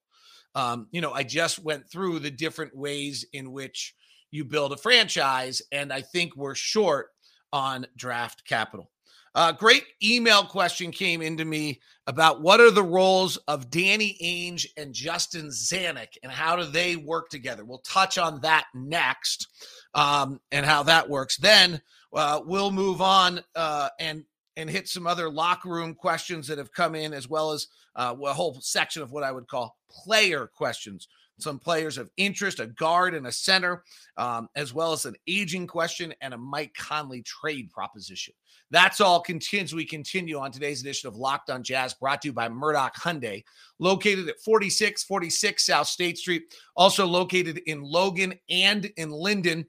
Um, 0.55 0.89
you 0.91 1.03
know, 1.03 1.13
I 1.13 1.25
just 1.25 1.59
went 1.59 1.91
through 1.91 2.21
the 2.21 2.31
different 2.31 2.75
ways 2.75 3.27
in 3.35 3.53
which 3.53 3.95
you 4.31 4.47
build 4.47 4.73
a 4.73 4.79
franchise, 4.79 5.61
and 5.71 5.93
I 5.93 6.01
think 6.01 6.35
we're 6.35 6.55
short 6.55 7.09
on 7.53 7.87
draft 7.97 8.47
capital. 8.47 8.91
Uh, 9.37 9.53
great 9.53 9.85
email 10.03 10.45
question 10.45 10.91
came 10.91 11.21
into 11.21 11.45
me 11.45 11.79
about 12.07 12.41
what 12.41 12.59
are 12.59 12.71
the 12.71 12.83
roles 12.83 13.37
of 13.49 13.69
Danny 13.69 14.17
Ainge 14.23 14.65
and 14.79 14.95
Justin 14.95 15.49
Zanik 15.49 16.17
and 16.23 16.33
how 16.33 16.57
do 16.57 16.65
they 16.65 16.97
work 16.97 17.29
together? 17.29 17.63
We'll 17.63 17.81
touch 17.81 18.17
on 18.17 18.41
that 18.41 18.65
next 18.75 19.47
um, 19.93 20.41
and 20.51 20.65
how 20.65 20.85
that 20.85 21.11
works. 21.11 21.37
Then 21.37 21.83
uh, 22.15 22.41
we'll 22.47 22.71
move 22.71 23.03
on 23.03 23.41
uh, 23.55 23.91
and 24.01 24.25
and 24.57 24.71
hit 24.71 24.89
some 24.89 25.07
other 25.07 25.29
locker 25.29 25.69
room 25.69 25.95
questions 25.95 26.49
that 26.49 26.57
have 26.57 26.73
come 26.73 26.95
in, 26.95 27.13
as 27.13 27.29
well 27.29 27.53
as 27.53 27.67
uh, 27.95 28.15
a 28.25 28.33
whole 28.33 28.57
section 28.63 29.03
of 29.03 29.13
what 29.13 29.23
I 29.23 29.33
would 29.33 29.49
call 29.49 29.77
player 29.91 30.47
questions. 30.47 31.09
Some 31.39 31.59
players 31.59 31.99
of 31.99 32.11
interest, 32.17 32.61
a 32.61 32.67
guard 32.67 33.15
and 33.15 33.27
a 33.27 33.33
center, 33.33 33.83
um, 34.17 34.49
as 34.57 34.73
well 34.73 34.93
as 34.93 35.05
an 35.05 35.17
aging 35.27 35.67
question 35.67 36.15
and 36.21 36.33
a 36.33 36.39
Mike 36.39 36.73
Conley 36.75 37.23
trade 37.23 37.71
proposition. 37.71 38.33
That's 38.71 39.01
all 39.01 39.21
continues. 39.21 39.75
We 39.75 39.85
continue 39.85 40.39
on 40.39 40.51
today's 40.51 40.81
edition 40.81 41.09
of 41.09 41.17
Locked 41.17 41.51
on 41.51 41.63
Jazz, 41.63 41.95
brought 41.95 42.23
to 42.23 42.29
you 42.29 42.33
by 42.33 42.49
Murdock 42.49 42.97
Hyundai, 42.97 43.45
located 43.79 44.29
at 44.29 44.41
4646 44.41 45.65
South 45.65 45.87
State 45.87 46.19
Street, 46.19 46.55
also 46.75 47.07
located 47.07 47.59
in 47.67 47.83
Logan 47.83 48.35
and 48.51 48.87
in 48.97 49.11
Lindon. 49.11 49.67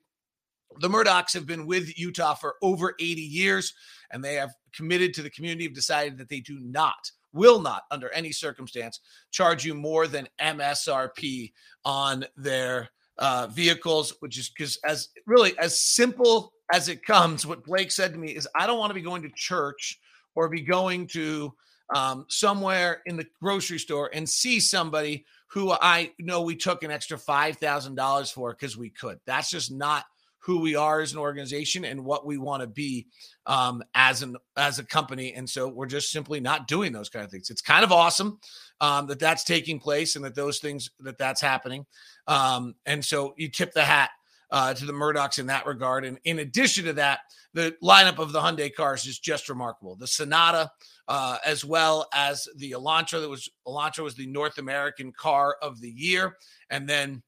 The 0.79 0.89
Murdocks 0.89 1.33
have 1.33 1.45
been 1.45 1.67
with 1.67 1.97
Utah 1.97 2.33
for 2.33 2.55
over 2.61 2.95
80 2.99 3.21
years, 3.21 3.73
and 4.11 4.23
they 4.23 4.35
have 4.35 4.51
committed 4.73 5.13
to 5.15 5.21
the 5.21 5.29
community, 5.29 5.65
have 5.65 5.73
decided 5.73 6.17
that 6.17 6.29
they 6.29 6.39
do 6.39 6.59
not, 6.59 7.11
will 7.33 7.59
not, 7.59 7.83
under 7.91 8.09
any 8.09 8.31
circumstance, 8.31 8.99
charge 9.31 9.65
you 9.65 9.73
more 9.73 10.07
than 10.07 10.27
MSRP 10.39 11.51
on 11.85 12.25
their 12.35 12.89
uh, 13.17 13.47
vehicles, 13.47 14.13
which 14.19 14.37
is 14.37 14.49
because 14.49 14.77
as 14.85 15.09
really 15.25 15.57
as 15.57 15.79
simple 15.79 16.53
as 16.73 16.89
it 16.89 17.03
comes, 17.03 17.45
what 17.45 17.63
Blake 17.63 17.91
said 17.91 18.13
to 18.13 18.19
me 18.19 18.31
is, 18.31 18.47
I 18.55 18.67
don't 18.67 18.79
want 18.79 18.89
to 18.91 18.95
be 18.95 19.01
going 19.01 19.23
to 19.23 19.31
church 19.35 19.99
or 20.35 20.49
be 20.49 20.61
going 20.61 21.07
to 21.07 21.53
um, 21.95 22.25
somewhere 22.29 23.01
in 23.05 23.15
the 23.17 23.25
grocery 23.41 23.79
store 23.79 24.09
and 24.13 24.27
see 24.27 24.59
somebody 24.59 25.25
who 25.49 25.71
I 25.71 26.11
know 26.19 26.41
we 26.41 26.55
took 26.55 26.83
an 26.83 26.91
extra 26.91 27.17
$5,000 27.17 28.33
for 28.33 28.51
because 28.51 28.77
we 28.77 28.89
could. 28.89 29.19
That's 29.25 29.49
just 29.49 29.71
not 29.71 30.05
who 30.47 30.61
we 30.61 30.75
are 30.77 31.01
as 31.01 31.11
an 31.11 31.19
organization 31.19 31.83
and 31.83 32.05
what 32.05 32.25
we 32.25 32.37
want 32.37 32.61
to 32.61 32.67
be 32.67 33.05
um, 33.47 33.83
as 33.95 34.23
an 34.23 34.37
as 34.55 34.79
a 34.79 34.83
company 34.85 35.33
and 35.33 35.47
so 35.47 35.67
we're 35.67 35.85
just 35.85 36.09
simply 36.09 36.39
not 36.39 36.69
doing 36.69 36.93
those 36.93 37.09
kind 37.09 37.25
of 37.25 37.29
things 37.29 37.49
it's 37.49 37.61
kind 37.61 37.83
of 37.83 37.91
awesome 37.91 38.39
um, 38.79 39.05
that 39.07 39.19
that's 39.19 39.43
taking 39.43 39.77
place 39.77 40.15
and 40.15 40.23
that 40.23 40.35
those 40.35 40.59
things 40.59 40.89
that 41.01 41.17
that's 41.17 41.41
happening 41.41 41.85
um, 42.27 42.73
and 42.85 43.03
so 43.03 43.33
you 43.37 43.49
tip 43.49 43.73
the 43.73 43.83
hat 43.83 44.09
uh, 44.49 44.73
to 44.73 44.85
the 44.85 44.93
Murdocks 44.93 45.39
in 45.39 45.47
that 45.47 45.65
regard. 45.65 46.05
And 46.05 46.17
in 46.23 46.39
addition 46.39 46.85
to 46.85 46.93
that, 46.93 47.19
the 47.53 47.75
lineup 47.83 48.17
of 48.17 48.31
the 48.31 48.39
Hyundai 48.39 48.73
cars 48.73 49.05
is 49.05 49.19
just 49.19 49.49
remarkable. 49.49 49.97
The 49.97 50.07
Sonata, 50.07 50.71
uh, 51.09 51.37
as 51.45 51.65
well 51.65 52.07
as 52.13 52.47
the 52.55 52.71
Elantra, 52.71 53.19
that 53.19 53.29
was 53.29 53.49
Elantra 53.67 54.05
was 54.05 54.15
the 54.15 54.27
North 54.27 54.57
American 54.57 55.11
car 55.11 55.57
of 55.61 55.81
the 55.81 55.89
year, 55.89 56.37
and 56.69 56.87
then 56.87 57.21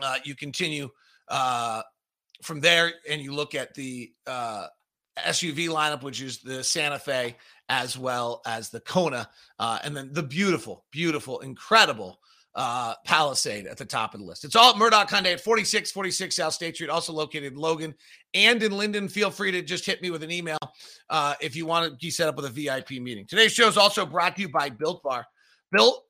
uh, 0.00 0.16
you 0.24 0.34
continue 0.34 0.88
uh, 1.28 1.82
from 2.42 2.60
there 2.60 2.92
and 3.08 3.20
you 3.20 3.32
look 3.32 3.54
at 3.54 3.74
the 3.74 4.12
uh, 4.26 4.66
SUV 5.18 5.68
lineup, 5.68 6.02
which 6.02 6.20
is 6.20 6.38
the 6.38 6.62
Santa 6.62 6.98
Fe 6.98 7.36
as 7.68 7.96
well 7.96 8.42
as 8.46 8.70
the 8.70 8.80
Kona, 8.80 9.28
uh, 9.58 9.78
and 9.82 9.96
then 9.96 10.12
the 10.12 10.22
beautiful, 10.22 10.84
beautiful, 10.90 11.40
incredible 11.40 12.18
uh, 12.54 12.94
Palisade 13.06 13.66
at 13.66 13.78
the 13.78 13.84
top 13.84 14.14
of 14.14 14.20
the 14.20 14.26
list. 14.26 14.44
It's 14.44 14.56
all 14.56 14.72
at 14.72 14.78
Murdock 14.78 15.08
Hyundai 15.08 15.32
at 15.32 15.40
4646 15.40 16.36
South 16.36 16.52
State 16.52 16.74
Street, 16.74 16.90
also 16.90 17.12
located 17.12 17.52
in 17.52 17.58
Logan 17.58 17.94
and 18.34 18.62
in 18.62 18.72
Lindon. 18.72 19.08
Feel 19.08 19.30
free 19.30 19.52
to 19.52 19.62
just 19.62 19.86
hit 19.86 20.02
me 20.02 20.10
with 20.10 20.22
an 20.22 20.30
email 20.30 20.58
uh, 21.08 21.34
if 21.40 21.56
you 21.56 21.64
want 21.64 21.90
to 21.90 21.96
be 21.96 22.10
set 22.10 22.28
up 22.28 22.36
with 22.36 22.44
a 22.44 22.50
VIP 22.50 22.90
meeting. 22.92 23.26
Today's 23.26 23.52
show 23.52 23.68
is 23.68 23.78
also 23.78 24.04
brought 24.04 24.36
to 24.36 24.42
you 24.42 24.48
by 24.50 24.68
Built 24.68 25.02
Bar. 25.02 25.24
Built 25.70 26.04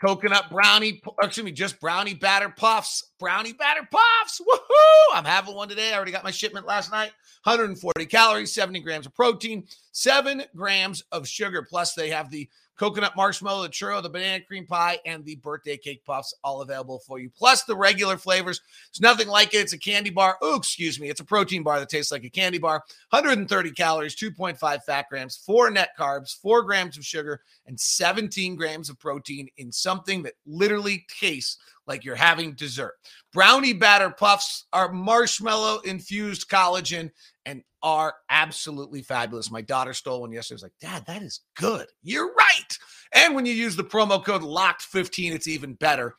coconut 0.00 0.50
brownie, 0.50 1.00
excuse 1.22 1.44
me, 1.44 1.52
just 1.52 1.80
brownie 1.80 2.14
batter 2.14 2.48
puffs. 2.48 3.12
Brownie 3.18 3.52
batter 3.52 3.86
puffs. 3.90 4.40
Woohoo! 4.40 5.14
I'm 5.16 5.24
having 5.24 5.54
one 5.54 5.68
today. 5.68 5.92
I 5.92 5.96
already 5.96 6.12
got 6.12 6.24
my 6.24 6.30
shipment 6.30 6.66
last 6.66 6.90
night. 6.90 7.12
140 7.44 8.06
calories, 8.06 8.52
70 8.52 8.80
grams 8.80 9.06
of 9.06 9.14
protein, 9.14 9.66
seven 9.92 10.42
grams 10.54 11.02
of 11.12 11.26
sugar. 11.26 11.66
Plus, 11.68 11.94
they 11.94 12.10
have 12.10 12.30
the 12.30 12.48
coconut 12.78 13.16
marshmallow, 13.16 13.62
the 13.62 13.68
churro, 13.68 14.02
the 14.02 14.08
banana 14.08 14.42
cream 14.42 14.66
pie, 14.66 14.98
and 15.04 15.24
the 15.24 15.36
birthday 15.36 15.76
cake 15.76 16.04
puffs, 16.04 16.32
all 16.42 16.62
available 16.62 17.00
for 17.00 17.18
you. 17.18 17.28
Plus 17.36 17.64
the 17.64 17.76
regular 17.76 18.16
flavors. 18.16 18.60
It's 18.88 19.00
nothing 19.00 19.28
like 19.28 19.52
it. 19.52 19.58
It's 19.58 19.72
a 19.72 19.78
candy 19.78 20.10
bar. 20.10 20.38
Oh, 20.40 20.56
excuse 20.56 20.98
me. 20.98 21.10
It's 21.10 21.20
a 21.20 21.24
protein 21.24 21.62
bar 21.62 21.80
that 21.80 21.88
tastes 21.88 22.12
like 22.12 22.24
a 22.24 22.30
candy 22.30 22.58
bar. 22.58 22.84
130 23.10 23.70
calories, 23.72 24.16
2.5 24.16 24.82
fat 24.84 25.06
grams, 25.10 25.36
four 25.36 25.70
net 25.70 25.90
carbs, 25.98 26.36
four 26.40 26.62
grams 26.62 26.96
of 26.96 27.04
sugar, 27.04 27.42
and 27.66 27.78
17 27.78 28.56
grams 28.56 28.88
of 28.88 28.98
protein 28.98 29.48
in 29.56 29.72
something 29.72 30.22
that 30.22 30.34
literally 30.46 31.04
tastes 31.20 31.58
like 31.88 32.04
you're 32.04 32.14
having 32.14 32.52
dessert. 32.52 32.94
Brownie 33.32 33.72
batter 33.72 34.10
puffs 34.10 34.66
are 34.72 34.92
marshmallow 34.92 35.80
infused 35.80 36.48
collagen 36.48 37.10
and 37.46 37.62
are 37.82 38.14
absolutely 38.30 39.02
fabulous. 39.02 39.50
My 39.50 39.62
daughter 39.62 39.94
stole 39.94 40.20
one 40.20 40.32
yesterday. 40.32 40.54
I 40.54 40.56
was 40.56 40.62
like, 40.64 40.72
Dad, 40.80 41.04
that 41.06 41.22
is 41.22 41.40
good. 41.56 41.86
You're 42.02 42.32
right. 42.34 42.78
And 43.14 43.34
when 43.34 43.46
you 43.46 43.54
use 43.54 43.74
the 43.74 43.84
promo 43.84 44.22
code 44.22 44.42
LOCKED15, 44.42 45.32
it's 45.32 45.48
even 45.48 45.74
better 45.74 46.14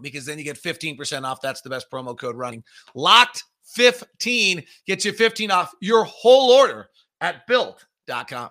because 0.00 0.24
then 0.24 0.38
you 0.38 0.44
get 0.44 0.56
15% 0.56 1.24
off. 1.24 1.40
That's 1.40 1.60
the 1.60 1.70
best 1.70 1.90
promo 1.90 2.18
code 2.18 2.36
running. 2.36 2.64
Locked15 2.96 4.66
gets 4.86 5.04
you 5.04 5.12
15 5.12 5.50
off 5.50 5.74
your 5.80 6.04
whole 6.04 6.52
order 6.52 6.88
at 7.20 7.46
built.com. 7.46 8.50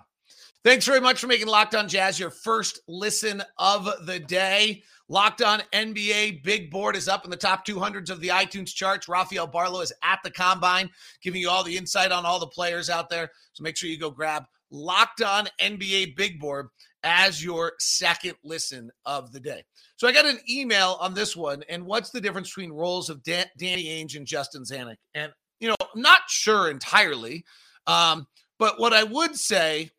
Thanks 0.63 0.85
very 0.85 0.99
much 0.99 1.19
for 1.19 1.27
making 1.27 1.47
Locked 1.47 1.75
On 1.75 1.87
Jazz 1.87 2.19
your 2.19 2.31
first 2.31 2.81
listen 2.87 3.41
of 3.57 3.87
the 4.05 4.19
day. 4.19 4.83
Locked 5.07 5.41
on 5.41 5.61
NBA 5.71 6.43
Big 6.43 6.69
Board 6.69 6.97
is 6.97 7.07
up 7.07 7.23
in 7.23 7.31
the 7.31 7.37
top 7.37 7.65
200s 7.65 8.09
of 8.09 8.19
the 8.19 8.29
iTunes 8.29 8.73
charts. 8.73 9.07
Rafael 9.07 9.47
Barlowe 9.47 9.83
is 9.83 9.93
at 10.03 10.19
the 10.23 10.31
combine, 10.31 10.89
giving 11.21 11.39
you 11.39 11.49
all 11.49 11.63
the 11.63 11.77
insight 11.77 12.11
on 12.11 12.25
all 12.25 12.39
the 12.39 12.47
players 12.47 12.89
out 12.89 13.09
there. 13.09 13.31
So 13.53 13.63
make 13.63 13.77
sure 13.77 13.89
you 13.89 13.97
go 13.97 14.11
grab 14.11 14.45
Locked 14.69 15.21
on 15.21 15.47
NBA 15.61 16.17
Big 16.17 16.39
Board 16.41 16.67
as 17.03 17.41
your 17.41 17.73
second 17.79 18.35
listen 18.43 18.91
of 19.05 19.31
the 19.31 19.39
day. 19.39 19.63
So 19.95 20.07
I 20.07 20.11
got 20.11 20.25
an 20.25 20.39
email 20.49 20.97
on 20.99 21.13
this 21.13 21.37
one. 21.37 21.63
And 21.69 21.85
what's 21.85 22.09
the 22.09 22.19
difference 22.19 22.49
between 22.49 22.73
roles 22.73 23.09
of 23.09 23.23
Dan- 23.23 23.49
Danny 23.57 23.85
Ainge 23.85 24.17
and 24.17 24.27
Justin 24.27 24.63
Zanik? 24.63 24.97
And, 25.15 25.31
you 25.61 25.69
know, 25.69 25.75
not 25.95 26.21
sure 26.27 26.69
entirely. 26.69 27.45
Um, 27.85 28.27
but 28.59 28.77
what 28.79 28.91
I 28.91 29.03
would 29.03 29.37
say 29.37 29.91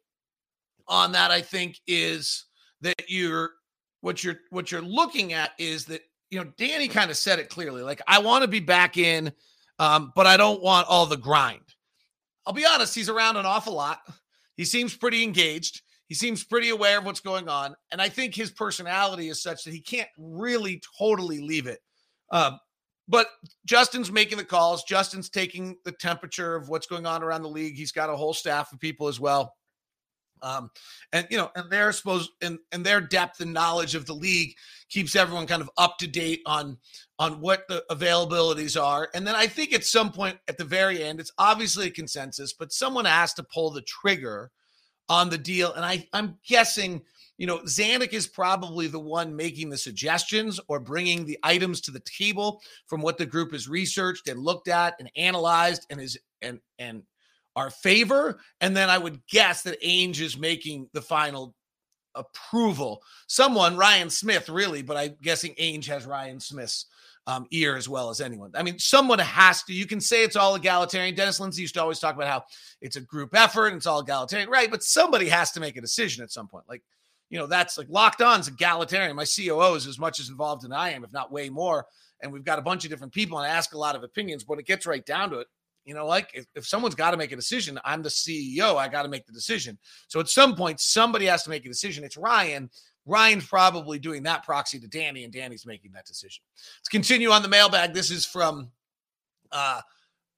on 0.89 1.13
that, 1.13 1.31
I 1.31 1.41
think, 1.41 1.81
is 1.87 2.47
that 2.81 3.09
you're 3.09 3.53
what 4.01 4.23
you're 4.23 4.39
what 4.51 4.71
you're 4.71 4.83
looking 4.83 5.33
at 5.33 5.51
is 5.59 5.87
that 5.87 6.03
you 6.31 6.39
know 6.39 6.51
Danny 6.57 6.89
kind 6.89 7.11
of 7.11 7.17
said 7.17 7.39
it 7.39 7.49
clearly. 7.49 7.83
Like 7.83 8.01
I 8.07 8.19
want 8.21 8.43
to 8.43 8.49
be 8.49 8.61
back 8.61 8.97
in, 8.97 9.33
um, 9.79 10.13
but 10.15 10.27
I 10.27 10.37
don't 10.37 10.63
want 10.63 10.89
all 10.89 11.07
the 11.07 11.17
grind. 11.17 11.63
I'll 12.47 12.53
be 12.53 12.67
honest, 12.67 12.95
he's 12.95 13.09
around 13.09 13.37
an 13.37 13.47
awful 13.47 13.75
lot. 13.75 14.01
He 14.57 14.65
seems 14.65 14.97
pretty 14.97 15.23
engaged. 15.23 15.83
He 16.09 16.15
seems 16.15 16.43
pretty 16.43 16.71
aware 16.71 16.99
of 16.99 17.05
what's 17.05 17.21
going 17.21 17.49
on, 17.49 17.75
and 17.93 18.01
I 18.01 18.09
think 18.09 18.35
his 18.35 18.51
personality 18.51 19.29
is 19.29 19.43
such 19.43 19.65
that 19.65 19.75
he 19.75 19.81
can't 19.81 20.09
really 20.17 20.81
totally 20.99 21.41
leave 21.41 21.67
it. 21.67 21.81
Um, 22.31 22.59
but 23.09 23.29
Justin's 23.65 24.13
making 24.13 24.39
the 24.39 24.45
calls. 24.45 24.85
Justin's 24.85 25.31
taking 25.31 25.77
the 25.85 25.93
temperature 25.93 26.55
of 26.55 26.69
what's 26.69 26.87
going 26.87 27.07
on 27.07 27.23
around 27.23 27.43
the 27.43 27.49
league. 27.49 27.75
He's 27.75 27.93
got 27.93 28.11
a 28.11 28.17
whole 28.17 28.35
staff 28.35 28.73
of 28.73 28.81
people 28.81 29.09
as 29.09 29.19
well. 29.19 29.55
Um, 30.43 30.71
and 31.13 31.27
you 31.31 31.37
know, 31.37 31.51
and 31.55 31.71
their 31.71 31.93
supposed 31.93 32.31
and 32.43 32.59
and 32.73 32.85
their 32.85 33.01
depth 33.01 33.41
and 33.41 33.53
knowledge 33.53 33.95
of 33.95 34.07
the 34.07 34.15
league 34.15 34.55
keeps 34.89 35.17
everyone 35.17 35.47
kind 35.47 35.63
of 35.63 35.71
up 35.77 35.99
to 35.99 36.07
date 36.07 36.41
on 36.47 36.79
on 37.19 37.41
what 37.41 37.67
the 37.69 37.85
availabilities 37.91 38.81
are. 38.81 39.09
And 39.15 39.27
then 39.27 39.35
I 39.35 39.47
think 39.47 39.73
at 39.73 39.85
some 39.85 40.13
point 40.13 40.39
at 40.49 40.59
the 40.59 40.65
very 40.65 41.03
end, 41.03 41.21
it's 41.21 41.33
obviously 41.39 41.87
a 41.87 41.91
consensus, 41.91 42.53
but 42.53 42.73
someone 42.73 43.05
has 43.05 43.35
to 43.35 43.43
pull 43.43 43.71
the 43.71 43.83
trigger 43.83 44.51
on 45.09 45.31
the 45.31 45.39
deal. 45.39 45.73
And 45.73 45.85
I 45.85 46.07
I'm 46.13 46.39
guessing 46.47 47.03
you 47.39 47.47
know, 47.47 47.59
Zanik 47.61 48.13
is 48.13 48.27
probably 48.27 48.89
the 48.89 48.99
one 48.99 49.35
making 49.35 49.71
the 49.71 49.79
suggestions 49.79 50.59
or 50.67 50.81
bringing 50.81 51.25
the 51.25 51.39
items 51.45 51.81
to 51.83 51.93
the 51.93 52.01
table 52.01 52.61
from 52.87 53.01
what 53.01 53.17
the 53.17 53.27
group 53.27 53.53
has 53.53 53.69
researched 53.69 54.29
and 54.29 54.41
looked 54.41 54.67
at 54.67 54.95
and 54.99 55.09
analyzed 55.17 55.87
and 55.89 56.01
is 56.01 56.19
and 56.43 56.59
and 56.79 57.05
our 57.59 57.71
favor. 57.71 58.39
And 58.61 58.77
then 58.77 58.89
I 58.89 58.99
would 58.99 59.21
guess 59.27 59.63
that 59.63 59.83
Ainge 59.83 60.21
is 60.21 60.39
making 60.39 60.89
the 60.93 61.03
final 61.03 61.55
approval. 62.15 63.03
Someone, 63.27 63.77
Ryan 63.77 64.11
Smith, 64.11 64.49
really, 64.49 64.83
but 64.83 64.97
I'm 64.97 65.17
guessing 65.21 65.55
Ainge 65.61 65.87
has 65.87 66.07
Ryan 66.07 66.41
Smith's 66.41 66.87
um, 67.27 67.47
ear 67.51 67.77
as 67.77 67.89
well 67.89 68.09
as 68.09 68.21
anyone. 68.21 68.53
I 68.55 68.63
mean, 68.63 68.79
someone 68.79 69.19
has 69.19 69.63
to. 69.65 69.75
You 69.75 69.87
can 69.87 70.01
say 70.01 70.25
it's 70.25 70.37
all 70.37 70.55
egalitarian. 70.55 71.15
Dennis 71.15 71.41
Lindsay 71.41 71.61
used 71.61 71.75
to 71.75 71.83
always 71.83 71.99
talk 71.99 72.15
about 72.15 72.29
how 72.29 72.45
it's 72.81 72.97
a 72.97 73.03
group 73.03 73.37
effort 73.37 73.67
and 73.67 73.77
it's 73.77 73.87
all 73.87 74.01
egalitarian, 74.01 74.49
right? 74.49 74.71
But 74.71 74.83
somebody 74.83 75.29
has 75.29 75.51
to 75.53 75.61
make 75.61 75.77
a 75.77 75.83
decision 75.83 76.25
at 76.25 76.31
some 76.31 76.49
point. 76.49 76.65
Like, 76.69 76.83
you 77.29 77.39
know, 77.39 77.47
that's 77.47 77.77
like 77.77 77.89
locked 77.91 78.23
on's 78.23 78.49
egalitarian. 78.49 79.15
My 79.15 79.27
COO 79.27 79.75
is 79.75 79.87
as 79.87 79.99
much 79.99 80.21
as 80.21 80.31
involved 80.31 80.65
as 80.65 80.71
I 80.71 80.91
am, 80.91 81.05
if 81.05 81.13
not 81.13 81.31
way 81.31 81.51
more. 81.51 81.87
And 82.23 82.33
we've 82.33 82.45
got 82.45 82.59
a 82.59 82.63
bunch 82.63 82.85
of 82.85 82.91
different 82.91 83.13
people 83.13 83.39
and 83.39 83.47
I 83.47 83.55
ask 83.55 83.75
a 83.75 83.79
lot 83.79 83.95
of 83.95 84.05
opinions. 84.05 84.45
But 84.45 84.53
when 84.53 84.61
it 84.61 84.67
gets 84.67 84.87
right 84.87 85.05
down 85.05 85.31
to 85.31 85.41
it, 85.41 85.49
you 85.89 85.95
know, 85.95 86.05
like 86.05 86.31
if, 86.35 86.45
if 86.55 86.67
someone's 86.67 86.95
got 86.95 87.13
to 87.13 87.17
make 87.17 87.33
a 87.33 87.37
decision, 87.37 87.81
I'm 87.83 88.03
the 88.03 88.11
CEO. 88.11 88.77
I 88.77 88.89
got 88.89 89.05
to 89.05 89.09
make 89.09 89.25
the 89.25 89.33
decision. 89.33 89.79
So 90.09 90.21
at 90.21 90.29
some 90.29 90.55
point, 90.55 90.81
somebody 90.81 91.25
has 91.25 91.45
to 91.45 91.51
make 91.51 91.65
a 91.65 91.69
decision. 91.69 92.05
It's 92.05 92.19
Ryan. 92.19 92.69
Ryan's 93.07 93.47
probably 93.47 93.99
doing 93.99 94.23
that 94.25 94.45
proxy 94.45 94.79
to 94.81 94.87
Danny, 94.87 95.25
and 95.25 95.33
Danny's 95.33 95.65
making 95.65 95.93
that 95.93 96.05
decision. 96.05 96.43
Let's 96.79 96.91
continue 96.91 97.31
on 97.31 97.41
the 97.41 97.49
mailbag. 97.49 97.95
This 97.95 98.11
is 98.11 98.27
from 98.27 98.71
uh, 99.51 99.81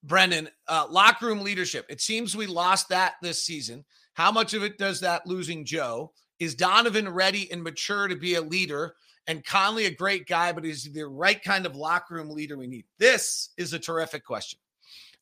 Brendan. 0.04 0.50
Uh, 0.69 0.87
locker 0.88 1.26
room 1.26 1.40
leadership. 1.40 1.85
It 1.88 2.00
seems 2.00 2.37
we 2.37 2.47
lost 2.47 2.88
that 2.90 3.14
this 3.21 3.42
season. 3.42 3.85
How 4.14 4.30
much 4.30 4.54
of 4.54 4.62
it 4.62 4.78
does 4.78 5.00
that 5.00 5.26
losing 5.26 5.64
Joe? 5.64 6.12
Is 6.38 6.54
Donovan 6.54 7.09
ready 7.09 7.50
and 7.50 7.61
mature 7.61 8.07
to 8.07 8.14
be 8.14 8.37
a 8.37 8.40
leader? 8.40 8.95
And 9.26 9.45
Conley, 9.45 9.87
a 9.87 9.90
great 9.90 10.28
guy, 10.28 10.52
but 10.52 10.64
is 10.64 10.85
he 10.85 10.92
the 10.92 11.09
right 11.09 11.42
kind 11.42 11.66
of 11.66 11.75
locker 11.75 12.14
room 12.14 12.30
leader 12.30 12.57
we 12.57 12.69
need? 12.69 12.85
This 12.99 13.50
is 13.57 13.73
a 13.73 13.80
terrific 13.80 14.25
question. 14.25 14.61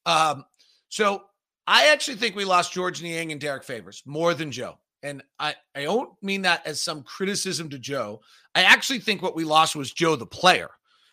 Um, 0.09 0.47
so 0.89 1.25
I 1.67 1.89
actually 1.89 2.17
think 2.17 2.35
we 2.35 2.47
lost 2.47 2.73
George 2.73 3.03
Niang 3.03 3.31
and 3.31 3.41
Derek 3.41 3.63
Favors 3.63 4.03
more 4.07 4.33
than 4.33 4.51
Joe. 4.51 4.79
And 5.03 5.23
I, 5.39 5.55
I 5.77 5.83
don't 5.83 6.11
mean 6.23 6.43
that 6.43 6.67
as 6.67 6.83
some 6.83 7.03
criticism 7.03 7.69
to 7.69 7.79
Joe. 7.79 8.21
I 8.55 8.63
actually 8.63 9.01
think 9.01 9.23
what 9.23 9.37
we 9.37 9.45
lost 9.45 9.77
was 9.77 9.93
Joe 9.93 10.17
the 10.17 10.27
player, 10.27 10.71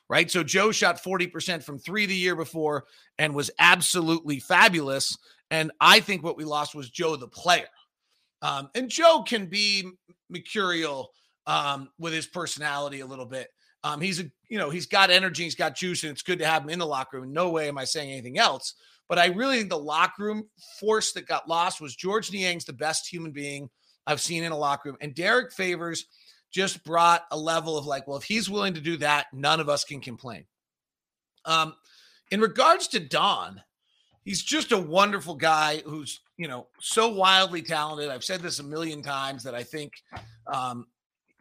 right? 0.09 0.31
So 0.31 0.43
Joe 0.43 0.71
shot 0.71 1.03
40% 1.03 1.61
from 1.61 1.77
three 1.77 2.05
the 2.05 2.15
year 2.15 2.37
before 2.37 2.85
and 3.19 3.35
was 3.35 3.51
absolutely 3.59 4.39
fabulous. 4.39 5.15
And 5.51 5.71
I 5.81 5.99
think 5.99 6.23
what 6.23 6.37
we 6.37 6.45
lost 6.45 6.73
was 6.73 6.89
Joe 6.89 7.17
the 7.17 7.27
player. 7.27 7.67
Um, 8.41 8.69
and 8.75 8.89
Joe 8.89 9.23
can 9.27 9.47
be 9.47 9.91
mercurial 10.29 11.11
um, 11.45 11.89
with 11.99 12.13
his 12.13 12.27
personality 12.27 13.01
a 13.01 13.05
little 13.05 13.25
bit. 13.25 13.49
Um, 13.85 14.01
he's 14.01 14.19
a, 14.19 14.23
you 14.49 14.57
know, 14.57 14.71
he's 14.71 14.87
got 14.87 15.11
energy, 15.11 15.43
he's 15.43 15.53
got 15.53 15.75
juice, 15.75 16.01
and 16.01 16.11
it's 16.11 16.23
good 16.23 16.39
to 16.39 16.47
have 16.47 16.63
him 16.63 16.71
in 16.71 16.79
the 16.79 16.87
locker 16.87 17.21
room. 17.21 17.31
No 17.31 17.51
way 17.51 17.67
am 17.67 17.77
I 17.77 17.83
saying 17.83 18.11
anything 18.11 18.39
else. 18.39 18.73
But 19.07 19.19
I 19.19 19.27
really 19.27 19.57
think 19.59 19.69
the 19.69 19.77
locker 19.77 20.23
room 20.23 20.49
force 20.79 21.11
that 21.11 21.27
got 21.27 21.47
lost 21.47 21.79
was 21.79 21.95
George 21.95 22.31
Niang's 22.31 22.65
the 22.65 22.73
best 22.73 23.07
human 23.07 23.31
being 23.31 23.69
I've 24.07 24.19
seen 24.19 24.43
in 24.43 24.51
a 24.51 24.57
locker 24.57 24.89
room, 24.89 24.97
and 25.01 25.13
Derek 25.13 25.53
Favors 25.53 26.07
just 26.51 26.83
brought 26.83 27.25
a 27.29 27.37
level 27.37 27.77
of 27.77 27.85
like, 27.85 28.07
well, 28.07 28.17
if 28.17 28.23
he's 28.23 28.49
willing 28.49 28.73
to 28.73 28.81
do 28.81 28.97
that, 28.97 29.27
none 29.31 29.59
of 29.59 29.69
us 29.69 29.83
can 29.83 30.01
complain. 30.01 30.45
Um, 31.45 31.75
in 32.31 32.41
regards 32.41 32.87
to 32.89 32.99
Don, 32.99 33.61
he's 34.23 34.41
just 34.41 34.71
a 34.71 34.77
wonderful 34.79 35.35
guy 35.35 35.83
who's 35.85 36.21
you 36.37 36.47
know 36.47 36.67
so 36.79 37.09
wildly 37.09 37.61
talented. 37.61 38.09
I've 38.09 38.23
said 38.23 38.41
this 38.41 38.57
a 38.57 38.63
million 38.63 39.03
times 39.03 39.43
that 39.43 39.53
I 39.53 39.61
think 39.61 39.93
um, 40.47 40.87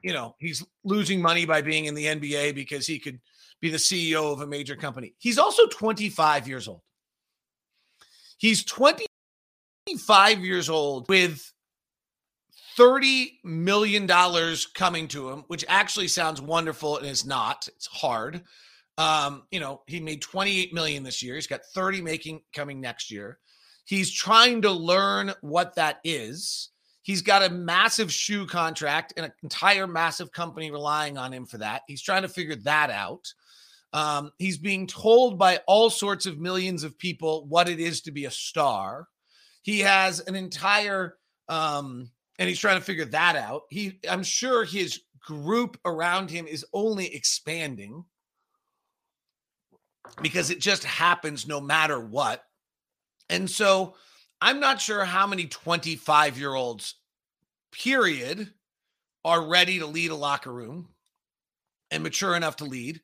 you 0.05 0.13
know, 0.13 0.37
he's 0.39 0.63
losing 0.85 1.21
money 1.21 1.47
by 1.47 1.63
being 1.63 1.87
in 1.87 1.95
the 1.95 2.05
NBA 2.05 2.55
because 2.55 2.87
he 2.87 2.99
could 2.99 3.19
be 3.63 3.71
the 3.71 3.79
CEO 3.79 4.31
of 4.31 4.43
a 4.43 4.47
major 4.47 4.77
company. 4.77 5.15
He's 5.19 5.39
also 5.39 5.67
25 5.69 6.47
years 6.47 6.69
old. 6.69 6.83
He's 8.37 8.63
25 8.65 10.45
years 10.45 10.69
old 10.69 11.09
with 11.09 11.51
$30 12.77 13.31
million 13.45 14.07
coming 14.75 15.09
to 15.09 15.31
him, 15.31 15.45
which 15.47 15.65
actually 15.69 16.09
sounds 16.09 16.43
wonderful 16.43 16.99
and 16.99 17.07
is 17.07 17.25
not. 17.25 17.67
It's 17.69 17.87
hard. 17.87 18.43
Um, 18.99 19.45
you 19.51 19.59
know, 19.59 19.81
he 19.87 20.01
made 20.01 20.21
28 20.21 20.75
million 20.75 21.03
this 21.03 21.23
year. 21.23 21.37
He's 21.37 21.47
got 21.47 21.65
30 21.75 22.03
making 22.03 22.43
coming 22.55 22.79
next 22.79 23.11
year. 23.11 23.39
He's 23.87 24.13
trying 24.13 24.61
to 24.63 24.71
learn 24.71 25.33
what 25.41 25.77
that 25.77 26.01
is. 26.05 26.69
He's 27.05 27.21
got 27.21 27.45
a 27.45 27.51
massive 27.51 28.11
shoe 28.11 28.47
contract 28.47 29.13
and 29.19 29.27
an 29.27 29.33
entire 29.43 29.87
massive 29.87 30.33
company 30.33 30.71
relying 30.71 31.19
on 31.19 31.35
him 31.35 31.45
for 31.45 31.59
that. 31.59 31.83
He's 31.87 32.01
trying 32.01 32.23
to 32.23 32.29
figure 32.29 32.57
that 32.57 32.89
out. 32.89 33.31
Um, 33.93 34.33
he's 34.39 34.57
being 34.57 34.87
told 34.87 35.39
by 35.39 35.61
all 35.67 35.91
sorts 35.91 36.25
of 36.25 36.39
millions 36.39 36.83
of 36.83 36.99
people 36.99 37.45
what 37.47 37.69
it 37.69 37.79
is 37.79 38.01
to 38.03 38.11
be 38.11 38.25
a 38.25 38.31
star. 38.31 39.07
He 39.61 39.81
has 39.81 40.21
an 40.21 40.35
entire, 40.35 41.19
um, 41.51 42.11
and 42.39 42.49
he's 42.49 42.59
trying 42.59 42.79
to 42.79 42.85
figure 42.85 43.05
that 43.05 43.37
out. 43.37 43.65
He, 43.69 44.01
I'm 44.09 44.23
sure 44.23 44.65
his 44.65 45.03
group 45.21 45.79
around 45.85 46.31
him 46.31 46.47
is 46.47 46.65
only 46.73 47.15
expanding 47.15 48.03
because 50.23 50.49
it 50.49 50.59
just 50.59 50.85
happens 50.85 51.47
no 51.47 51.61
matter 51.61 52.01
what. 52.01 52.43
And 53.29 53.49
so 53.51 53.95
I'm 54.41 54.61
not 54.61 54.81
sure 54.81 55.05
how 55.05 55.27
many 55.27 55.47
25 55.47 56.39
year 56.39 56.55
olds, 56.55 56.97
period, 57.73 58.53
are 59.25 59.47
ready 59.47 59.79
to 59.79 59.87
lead 59.87 60.11
a 60.11 60.17
locker 60.17 60.53
room 60.53 60.89
and 61.91 62.03
mature 62.03 62.37
enough 62.37 62.57
to 62.57 62.65
lead. 62.65 63.01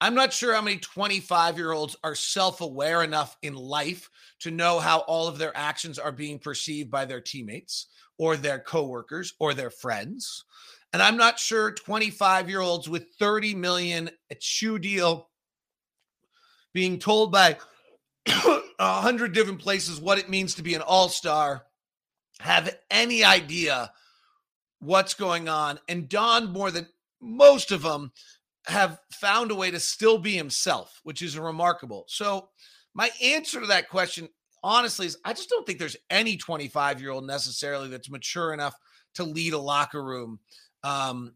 I'm 0.00 0.14
not 0.14 0.32
sure 0.32 0.52
how 0.52 0.62
many 0.62 0.78
25 0.78 1.56
year 1.56 1.72
olds 1.72 1.96
are 2.02 2.14
self 2.14 2.60
aware 2.60 3.04
enough 3.04 3.36
in 3.42 3.54
life 3.54 4.10
to 4.40 4.50
know 4.50 4.80
how 4.80 4.98
all 5.00 5.28
of 5.28 5.38
their 5.38 5.56
actions 5.56 5.98
are 5.98 6.12
being 6.12 6.38
perceived 6.38 6.90
by 6.90 7.04
their 7.04 7.20
teammates 7.20 7.86
or 8.18 8.36
their 8.36 8.58
coworkers 8.58 9.32
or 9.38 9.54
their 9.54 9.70
friends. 9.70 10.44
And 10.92 11.00
I'm 11.00 11.16
not 11.16 11.38
sure 11.38 11.72
25 11.72 12.50
year 12.50 12.60
olds 12.60 12.88
with 12.88 13.14
30 13.18 13.54
million 13.54 14.10
a 14.30 14.36
shoe 14.40 14.78
deal 14.78 15.30
being 16.72 16.98
told 16.98 17.30
by 17.30 17.56
a 18.78 19.00
hundred 19.00 19.32
different 19.32 19.60
places 19.60 20.00
what 20.00 20.18
it 20.18 20.28
means 20.28 20.54
to 20.54 20.62
be 20.62 20.74
an 20.74 20.82
all-star, 20.82 21.64
have 22.40 22.76
any 22.90 23.24
idea 23.24 23.90
what's 24.80 25.14
going 25.14 25.48
on. 25.48 25.78
And 25.88 26.08
Don, 26.08 26.52
more 26.52 26.70
than 26.70 26.88
most 27.20 27.70
of 27.70 27.82
them, 27.82 28.12
have 28.66 28.98
found 29.12 29.50
a 29.50 29.54
way 29.54 29.70
to 29.70 29.80
still 29.80 30.18
be 30.18 30.36
himself, 30.36 31.00
which 31.02 31.22
is 31.22 31.38
remarkable. 31.38 32.04
So, 32.08 32.48
my 32.94 33.10
answer 33.22 33.60
to 33.60 33.66
that 33.68 33.88
question, 33.88 34.28
honestly, 34.62 35.06
is 35.06 35.18
I 35.24 35.32
just 35.32 35.48
don't 35.48 35.66
think 35.66 35.78
there's 35.78 35.96
any 36.10 36.36
25 36.36 37.00
year 37.00 37.10
old 37.10 37.26
necessarily 37.26 37.88
that's 37.88 38.10
mature 38.10 38.52
enough 38.52 38.76
to 39.14 39.24
lead 39.24 39.52
a 39.52 39.58
locker 39.58 40.02
room. 40.02 40.40
Um, 40.84 41.34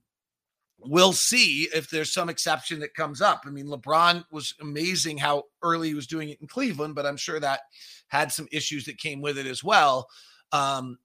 we'll 0.78 1.12
see 1.12 1.68
if 1.74 1.88
there's 1.90 2.12
some 2.12 2.28
exception 2.28 2.80
that 2.80 2.94
comes 2.94 3.20
up. 3.20 3.42
I 3.46 3.50
mean, 3.50 3.66
LeBron 3.66 4.24
was 4.30 4.54
amazing 4.60 5.18
how 5.18 5.44
early 5.62 5.88
he 5.88 5.94
was 5.94 6.06
doing 6.06 6.28
it 6.28 6.40
in 6.40 6.46
Cleveland, 6.46 6.94
but 6.94 7.06
I'm 7.06 7.16
sure 7.16 7.40
that 7.40 7.60
had 8.08 8.30
some 8.30 8.48
issues 8.52 8.84
that 8.84 8.98
came 8.98 9.20
with 9.20 9.38
it 9.38 9.46
as 9.46 9.64
well. 9.64 10.06
Um, 10.52 10.98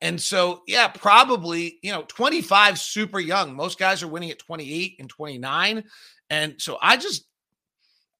and 0.00 0.20
so, 0.20 0.62
yeah, 0.66 0.88
probably, 0.88 1.78
you 1.82 1.92
know, 1.92 2.02
25 2.08 2.78
super 2.78 3.20
young. 3.20 3.54
Most 3.54 3.78
guys 3.78 4.02
are 4.02 4.08
winning 4.08 4.30
at 4.30 4.38
28 4.38 4.96
and 4.98 5.08
29. 5.08 5.84
And 6.30 6.54
so 6.58 6.78
I 6.80 6.96
just, 6.96 7.26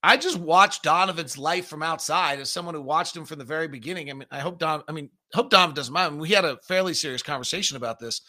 I 0.03 0.15
just 0.17 0.37
watched 0.39 0.83
Donovan's 0.83 1.37
life 1.37 1.67
from 1.67 1.83
outside 1.83 2.39
as 2.39 2.49
someone 2.49 2.75
who 2.75 2.81
watched 2.81 3.15
him 3.15 3.25
from 3.25 3.39
the 3.39 3.45
very 3.45 3.67
beginning. 3.67 4.09
I 4.09 4.13
mean, 4.13 4.27
I 4.31 4.39
hope 4.39 4.59
Don, 4.59 4.83
I 4.87 4.91
mean, 4.91 5.09
hope 5.33 5.49
Donovan 5.49 5.75
doesn't 5.75 5.93
mind. 5.93 6.19
We 6.19 6.29
had 6.29 6.45
a 6.45 6.57
fairly 6.67 6.93
serious 6.93 7.23
conversation 7.23 7.75
about 7.77 7.99
this 7.99 8.21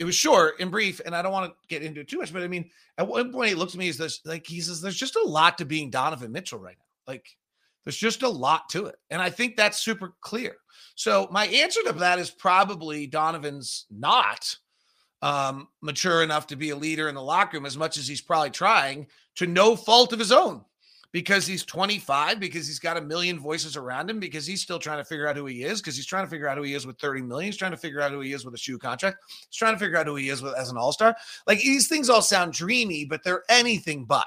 it 0.00 0.04
was 0.04 0.14
short 0.14 0.54
and 0.58 0.70
brief, 0.70 1.00
and 1.04 1.14
I 1.14 1.20
don't 1.20 1.30
want 1.30 1.52
to 1.52 1.68
get 1.68 1.82
into 1.82 2.00
it 2.00 2.08
too 2.08 2.18
much, 2.18 2.32
but 2.32 2.42
I 2.42 2.48
mean, 2.48 2.70
at 2.98 3.06
one 3.06 3.30
point 3.30 3.50
he 3.50 3.54
looked 3.54 3.74
at 3.74 3.78
me 3.78 3.90
as 3.90 3.98
this 3.98 4.20
like 4.24 4.46
he 4.46 4.60
says, 4.60 4.80
There's 4.80 4.96
just 4.96 5.14
a 5.14 5.22
lot 5.22 5.58
to 5.58 5.66
being 5.66 5.90
Donovan 5.90 6.32
Mitchell 6.32 6.58
right 6.58 6.76
now. 6.78 7.12
Like 7.12 7.36
there's 7.84 7.96
just 7.96 8.22
a 8.22 8.28
lot 8.28 8.68
to 8.70 8.86
it. 8.86 8.96
And 9.10 9.20
I 9.22 9.30
think 9.30 9.56
that's 9.56 9.78
super 9.78 10.14
clear. 10.20 10.56
So 10.94 11.28
my 11.30 11.46
answer 11.46 11.80
to 11.84 11.92
that 11.92 12.18
is 12.18 12.30
probably 12.30 13.06
Donovan's 13.06 13.86
not 13.90 14.56
um, 15.22 15.68
mature 15.80 16.22
enough 16.22 16.46
to 16.48 16.56
be 16.56 16.70
a 16.70 16.76
leader 16.76 17.08
in 17.08 17.14
the 17.14 17.22
locker 17.22 17.56
room 17.56 17.66
as 17.66 17.76
much 17.76 17.96
as 17.96 18.08
he's 18.08 18.20
probably 18.20 18.50
trying 18.50 19.06
to 19.36 19.46
no 19.46 19.76
fault 19.76 20.12
of 20.12 20.18
his 20.18 20.32
own 20.32 20.64
because 21.12 21.46
he's 21.46 21.64
25, 21.64 22.38
because 22.38 22.66
he's 22.66 22.78
got 22.78 22.96
a 22.96 23.00
million 23.00 23.38
voices 23.38 23.76
around 23.76 24.08
him, 24.08 24.20
because 24.20 24.46
he's 24.46 24.62
still 24.62 24.78
trying 24.78 24.98
to 24.98 25.04
figure 25.04 25.26
out 25.26 25.36
who 25.36 25.46
he 25.46 25.64
is, 25.64 25.80
because 25.80 25.96
he's 25.96 26.06
trying 26.06 26.24
to 26.24 26.30
figure 26.30 26.48
out 26.48 26.56
who 26.56 26.62
he 26.62 26.74
is 26.74 26.86
with 26.86 26.98
30 26.98 27.22
million. 27.22 27.46
He's 27.46 27.56
trying 27.56 27.72
to 27.72 27.76
figure 27.76 28.00
out 28.00 28.12
who 28.12 28.20
he 28.20 28.32
is 28.32 28.44
with 28.44 28.54
a 28.54 28.58
shoe 28.58 28.78
contract. 28.78 29.18
He's 29.48 29.56
trying 29.56 29.74
to 29.74 29.78
figure 29.78 29.98
out 29.98 30.06
who 30.06 30.16
he 30.16 30.28
is 30.28 30.42
with 30.42 30.54
as 30.54 30.70
an 30.70 30.76
all-star. 30.76 31.16
Like 31.46 31.58
these 31.58 31.88
things 31.88 32.08
all 32.08 32.22
sound 32.22 32.52
dreamy, 32.52 33.04
but 33.04 33.24
they're 33.24 33.44
anything 33.48 34.04
but. 34.04 34.26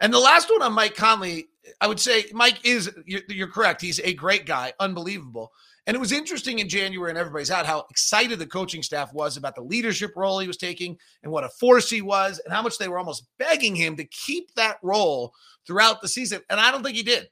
And 0.00 0.12
the 0.12 0.18
last 0.18 0.50
one 0.50 0.62
on 0.62 0.72
Mike 0.72 0.94
Conley, 0.94 1.48
I 1.80 1.86
would 1.86 2.00
say 2.00 2.24
Mike 2.32 2.64
is 2.64 2.90
you're, 3.06 3.22
you're 3.28 3.48
correct. 3.48 3.80
He's 3.80 4.00
a 4.00 4.14
great 4.14 4.46
guy, 4.46 4.72
unbelievable. 4.80 5.52
And 5.86 5.94
it 5.94 6.00
was 6.00 6.12
interesting 6.12 6.58
in 6.58 6.68
January 6.68 7.10
and 7.10 7.18
everybody's 7.18 7.50
out 7.50 7.66
how 7.66 7.86
excited 7.90 8.38
the 8.38 8.46
coaching 8.46 8.82
staff 8.82 9.12
was 9.12 9.36
about 9.36 9.54
the 9.54 9.62
leadership 9.62 10.12
role 10.14 10.38
he 10.38 10.46
was 10.46 10.56
taking 10.56 10.98
and 11.22 11.32
what 11.32 11.44
a 11.44 11.48
force 11.48 11.88
he 11.90 12.02
was 12.02 12.40
and 12.44 12.52
how 12.52 12.62
much 12.62 12.78
they 12.78 12.88
were 12.88 12.98
almost 12.98 13.26
begging 13.38 13.74
him 13.74 13.96
to 13.96 14.04
keep 14.04 14.54
that 14.54 14.76
role 14.82 15.32
throughout 15.66 16.00
the 16.00 16.08
season. 16.08 16.40
And 16.50 16.60
I 16.60 16.70
don't 16.70 16.82
think 16.82 16.96
he 16.96 17.02
did. 17.02 17.28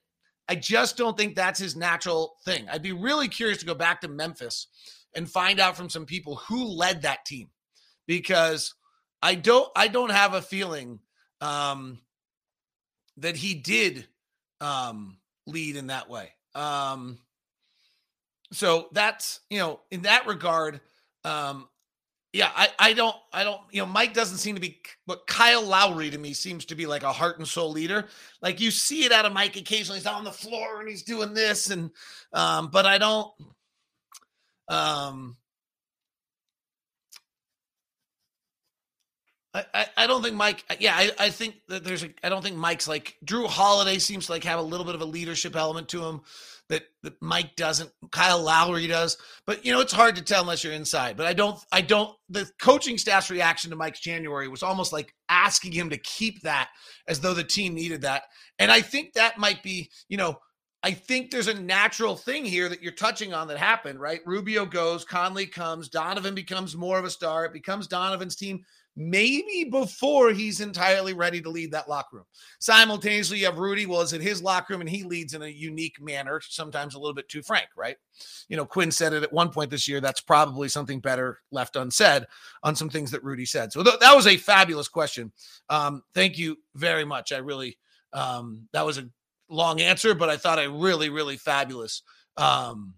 I 0.48 0.54
just 0.54 0.96
don't 0.96 1.16
think 1.16 1.34
that's 1.34 1.61
his 1.61 1.76
natural 1.76 2.37
thing. 2.44 2.66
I'd 2.70 2.82
be 2.82 2.92
really 2.92 3.28
curious 3.28 3.58
to 3.58 3.66
go 3.66 3.74
back 3.74 4.00
to 4.00 4.08
Memphis 4.08 4.68
and 5.14 5.30
find 5.30 5.61
out 5.61 5.76
from 5.76 5.90
some 5.90 6.06
people 6.06 6.37
who 6.37 6.64
led 6.64 7.02
that 7.02 7.26
team 7.26 7.50
because 8.06 8.74
I 9.22 9.34
don't 9.34 9.68
I 9.76 9.88
don't 9.88 10.11
have 10.11 10.34
a 10.34 10.42
feeling 10.42 11.00
um 11.40 11.98
that 13.18 13.37
he 13.37 13.54
did 13.54 14.06
um, 14.61 15.18
lead 15.46 15.76
in 15.76 15.88
that 15.88 16.08
way. 16.08 16.30
Um, 16.54 17.18
so 18.52 18.88
that's 18.92 19.40
you 19.50 19.58
know 19.58 19.80
in 19.90 20.02
that 20.02 20.26
regard, 20.26 20.80
um, 21.24 21.68
yeah, 22.32 22.50
I, 22.54 22.68
I 22.78 22.92
don't, 22.92 23.16
I 23.32 23.42
don't, 23.42 23.61
you 23.70 23.80
know, 23.80 23.87
Mike 23.87 24.12
doesn't 24.12 24.37
seem 24.37 24.54
to 24.54 24.61
be, 24.61 24.80
but 25.06 25.26
Kyle 25.26 25.62
Lowry 25.62 26.11
to 26.11 26.18
me 26.18 26.34
seems 26.34 26.66
to 26.66 26.74
be 26.74 26.84
like 26.84 27.02
a 27.02 27.12
heart 27.12 27.38
and 27.38 27.48
soul 27.48 27.70
leader. 27.70 28.06
Like 28.42 28.61
you 28.61 28.70
see 28.70 29.04
it 29.04 29.12
out 29.12 29.24
of 29.24 29.32
Mike 29.32 29.56
occasionally. 29.56 29.98
He's 29.98 30.06
on 30.06 30.24
the 30.24 30.30
floor 30.30 30.80
and 30.80 30.88
he's 30.88 31.02
doing 31.02 31.32
this, 31.32 31.70
and, 31.70 31.90
um, 32.34 32.68
but 32.70 32.84
I 32.84 32.98
don't, 32.98 33.32
um, 34.68 35.37
I, 39.54 39.87
I, 39.96 40.06
don't 40.06 40.22
think 40.22 40.37
Mike. 40.37 40.62
Yeah, 40.78 40.94
I, 40.94 41.11
I 41.18 41.30
think 41.30 41.56
that 41.68 41.82
there's 41.82 42.04
a. 42.04 42.11
I 42.22 42.28
don't 42.28 42.42
think 42.42 42.56
Mike's 42.56 42.87
like 42.87 43.16
Jrue 43.24 43.48
Holiday 43.48 43.98
seems 43.98 44.26
to 44.26 44.32
like 44.32 44.44
have 44.44 44.58
a 44.58 44.62
little 44.62 44.84
bit 44.84 44.94
of 44.94 45.00
a 45.00 45.06
leadership 45.06 45.56
element 45.56 45.88
to 45.88 46.04
him 46.04 46.20
that, 46.68 46.83
that 47.02 47.14
Mike 47.20 47.57
doesn't, 47.57 47.90
Kyle 48.11 48.42
Lowry 48.42 48.87
does. 48.87 49.16
But 49.46 49.64
you 49.64 49.72
know, 49.72 49.81
it's 49.81 49.92
hard 49.92 50.16
to 50.16 50.22
tell 50.22 50.42
unless 50.42 50.64
you're 50.64 50.72
inside. 50.72 51.16
But 51.16 51.26
I 51.26 51.33
don't, 51.33 51.59
I 51.72 51.81
don't. 51.81 52.14
The 52.28 52.50
coaching 52.61 52.98
staff's 52.98 53.31
reaction 53.31 53.70
to 53.70 53.76
Mike's 53.76 54.00
January 54.00 54.48
was 54.48 54.62
almost 54.62 54.92
like 54.92 55.14
asking 55.28 55.72
him 55.72 55.90
to 55.90 55.98
keep 55.98 56.42
that 56.42 56.68
as 57.07 57.20
though 57.20 57.35
the 57.35 57.44
team 57.44 57.74
needed 57.74 58.02
that. 58.02 58.24
And 58.59 58.70
I 58.70 58.81
think 58.81 59.14
that 59.14 59.38
might 59.38 59.62
be, 59.62 59.90
you 60.09 60.16
know, 60.16 60.38
I 60.83 60.92
think 60.92 61.31
there's 61.31 61.48
a 61.48 61.61
natural 61.61 62.14
thing 62.14 62.44
here 62.44 62.68
that 62.68 62.83
you're 62.83 62.92
touching 62.92 63.35
on 63.35 63.48
that 63.48 63.59
happened, 63.59 63.98
right? 63.98 64.20
Rubio 64.24 64.64
goes, 64.64 65.04
Conley 65.04 65.46
comes, 65.46 65.88
Donovan 65.88 66.35
becomes 66.35 66.76
more 66.76 66.98
of 66.98 67.04
a 67.04 67.11
star. 67.11 67.44
It 67.44 67.52
becomes 67.52 67.88
Donovan's 67.88 68.37
team 68.37 68.62
maybe 68.98 69.62
before 69.70 70.32
he's 70.32 70.61
entirely 70.61 71.14
ready 71.14 71.40
to 71.40 71.48
lead 71.48 71.70
that 71.70 71.88
locker 71.88 72.16
room. 72.16 72.24
Simultaneously, 72.58 73.38
you 73.38 73.46
have 73.46 73.58
Rudy. 73.58 73.87
Well, 73.87 74.00
is 74.00 74.12
it 74.12 74.20
his 74.20 74.42
locker 74.42 74.72
room 74.72 74.80
and 74.80 74.90
he 74.90 75.04
leads 75.04 75.34
in 75.34 75.42
a 75.42 75.48
unique 75.48 76.02
manner, 76.02 76.40
sometimes 76.40 76.94
a 76.94 76.98
little 76.98 77.14
bit 77.14 77.28
too 77.28 77.40
frank, 77.40 77.68
right? 77.76 77.96
You 78.48 78.56
know, 78.56 78.66
Quin 78.66 78.90
said 78.90 79.12
it 79.12 79.22
at 79.22 79.32
one 79.32 79.50
point 79.50 79.70
this 79.70 79.87
year. 79.87 80.00
That's 80.00 80.20
probably 80.20 80.68
something 80.68 80.98
better 80.98 81.38
left 81.52 81.76
unsaid 81.76 82.26
on 82.64 82.74
some 82.74 82.90
things 82.90 83.12
that 83.12 83.22
Rudy 83.22 83.46
said. 83.46 83.72
So 83.72 83.84
th- 83.84 84.00
that 84.00 84.16
was 84.16 84.26
a 84.26 84.37
fabulous 84.37 84.88
question. 84.88 85.32
Um, 85.70 86.02
thank 86.12 86.37
you 86.37 86.56
very 86.74 87.04
much. 87.04 87.30
I 87.30 87.38
really, 87.38 87.78
um, 88.12 88.66
that 88.72 88.84
was 88.84 88.98
a 88.98 89.08
long 89.48 89.80
answer, 89.80 90.12
but 90.12 90.28
I 90.28 90.37
thought 90.37 90.58
a 90.58 90.68
really, 90.68 91.08
really 91.08 91.37
fabulous 91.37 92.02
um, 92.37 92.94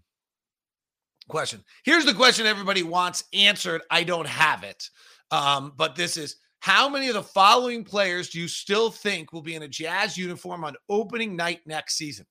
question. 1.27 1.63
Here's 1.83 2.05
the 2.05 2.13
question 2.15 2.47
everybody 2.47 2.81
wants 2.81 3.23
answered. 3.33 3.83
I 3.91 4.03
don't 4.03 4.27
have 4.27 4.63
it. 4.63 4.89
Um, 5.31 5.73
but 5.77 5.95
this 5.95 6.17
is 6.17 6.37
how 6.59 6.87
many 6.87 7.07
of 7.07 7.15
the 7.15 7.23
following 7.23 7.83
players 7.83 8.29
do 8.29 8.39
you 8.39 8.47
still 8.47 8.91
think 8.91 9.33
will 9.33 9.41
be 9.41 9.55
in 9.55 9.63
a 9.63 9.67
Jazz 9.67 10.17
uniform 10.17 10.63
on 10.63 10.75
opening 10.89 11.35
night 11.35 11.61
next 11.65 11.95
season? 11.95 12.25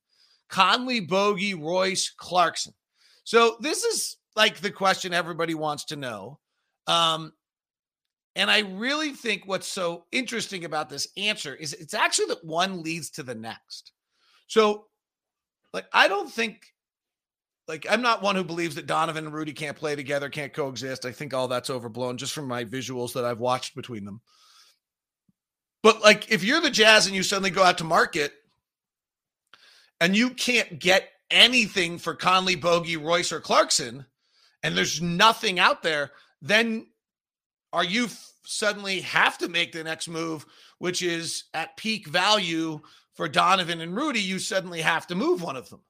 Conley, 0.49 1.01
Bogey, 1.01 1.55
Royce, 1.55 2.11
Clarkson. 2.17 2.75
So 3.25 3.57
this 3.61 3.83
is 3.85 4.17
like 4.37 4.59
the 4.59 4.71
question 4.71 5.13
everybody 5.13 5.55
wants 5.55 5.85
to 5.87 5.97
know. 5.97 6.39
Um, 6.87 7.33
and 8.37 8.51
I 8.51 8.61
really 8.61 9.11
think 9.11 9.43
what's 9.47 9.67
so 9.67 10.05
interesting 10.13 10.65
about 10.65 10.89
this 10.89 11.09
answer 11.17 11.55
is 11.55 11.73
it's 11.73 11.95
actually 11.95 12.27
that 12.27 12.45
one 12.45 12.83
leads 12.83 13.11
to 13.11 13.23
the 13.23 13.35
next. 13.35 13.93
So, 14.47 14.87
like, 15.73 15.87
I 15.93 16.09
don't 16.09 16.31
think 16.31 16.63
like 17.71 17.87
I'm 17.89 18.03
not 18.03 18.21
one 18.21 18.35
who 18.35 18.43
believes 18.43 18.75
that 18.75 18.89
Donovan 18.89 19.27
and 19.27 19.33
Rudy 19.33 19.53
can't 19.53 19.77
play 19.77 19.95
together, 19.95 20.29
can't 20.29 20.53
coexist. 20.53 21.07
I 21.07 21.13
think 21.13 21.33
all 21.33 21.47
that's 21.47 21.71
overblown 21.71 22.19
just 22.19 22.33
from 22.33 22.49
my 22.49 22.65
visuals 22.65 23.13
that 23.13 23.25
I've 23.25 23.39
watched 23.39 23.77
between 23.77 24.05
them. 24.05 24.21
But 25.85 26.03
like 26.03 26.33
if 26.33 26.43
you're 26.43 26.61
the 26.61 26.69
Jazz 26.69 27.07
and 27.07 27.15
you 27.15 27.23
suddenly 27.23 27.51
go 27.51 27.63
out 27.63 27.79
to 27.79 27.85
market 27.85 28.33
and 30.01 30.17
you 30.17 30.31
can't 30.31 30.81
get 30.81 31.11
anything 31.31 31.99
for 31.99 32.13
Conley, 32.13 32.57
Bogey, 32.57 32.97
Royce, 32.97 33.31
or 33.31 33.39
Clarkson, 33.39 34.05
and 34.65 34.77
there's 34.77 35.01
nothing 35.01 35.61
out 35.61 35.85
there, 35.85 36.11
then 36.43 36.89
are 37.73 37.85
you 37.85 38.07
f- 38.07 38.33
suddenly 38.43 39.01
have 39.03 39.39
to 39.39 39.49
make 39.49 39.71
the 39.71 39.85
next 39.85 40.09
move, 40.09 40.45
which 40.79 41.03
is 41.03 41.45
at 41.55 41.77
peak 41.77 42.09
value 42.09 42.81
for 43.15 43.29
Donovan 43.29 43.81
and 43.81 43.97
Rudy? 43.97 44.21
You 44.21 44.41
suddenly 44.41 44.81
have 44.81 45.07
to 45.07 45.15
move 45.15 45.41
one 45.41 45.55
of 45.55 45.71
them 45.71 45.83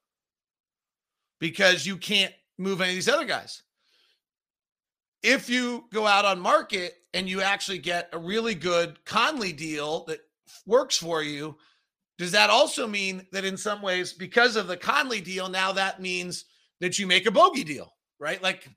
because 1.40 1.86
you 1.86 1.96
can't 1.96 2.32
move 2.58 2.80
any 2.80 2.90
of 2.90 2.96
these 2.96 3.08
other 3.08 3.24
guys. 3.24 3.62
If 5.22 5.50
you 5.50 5.84
go 5.92 6.06
out 6.06 6.24
on 6.24 6.40
market 6.40 6.94
and 7.12 7.28
you 7.28 7.42
actually 7.42 7.78
get 7.78 8.08
a 8.12 8.18
really 8.18 8.54
good 8.54 9.04
Conley 9.04 9.52
deal 9.52 10.04
that 10.04 10.20
works 10.66 10.96
for 10.96 11.22
you, 11.22 11.56
does 12.18 12.32
that 12.32 12.50
also 12.50 12.86
mean 12.86 13.26
that 13.32 13.44
in 13.44 13.56
some 13.56 13.82
ways, 13.82 14.12
because 14.12 14.56
of 14.56 14.68
the 14.68 14.76
Conley 14.76 15.20
deal, 15.20 15.48
now 15.48 15.72
that 15.72 16.00
means 16.00 16.44
that 16.80 16.98
you 16.98 17.06
make 17.06 17.26
a 17.26 17.30
bogey 17.30 17.64
deal, 17.64 17.92
right? 18.18 18.42
Like 18.42 18.68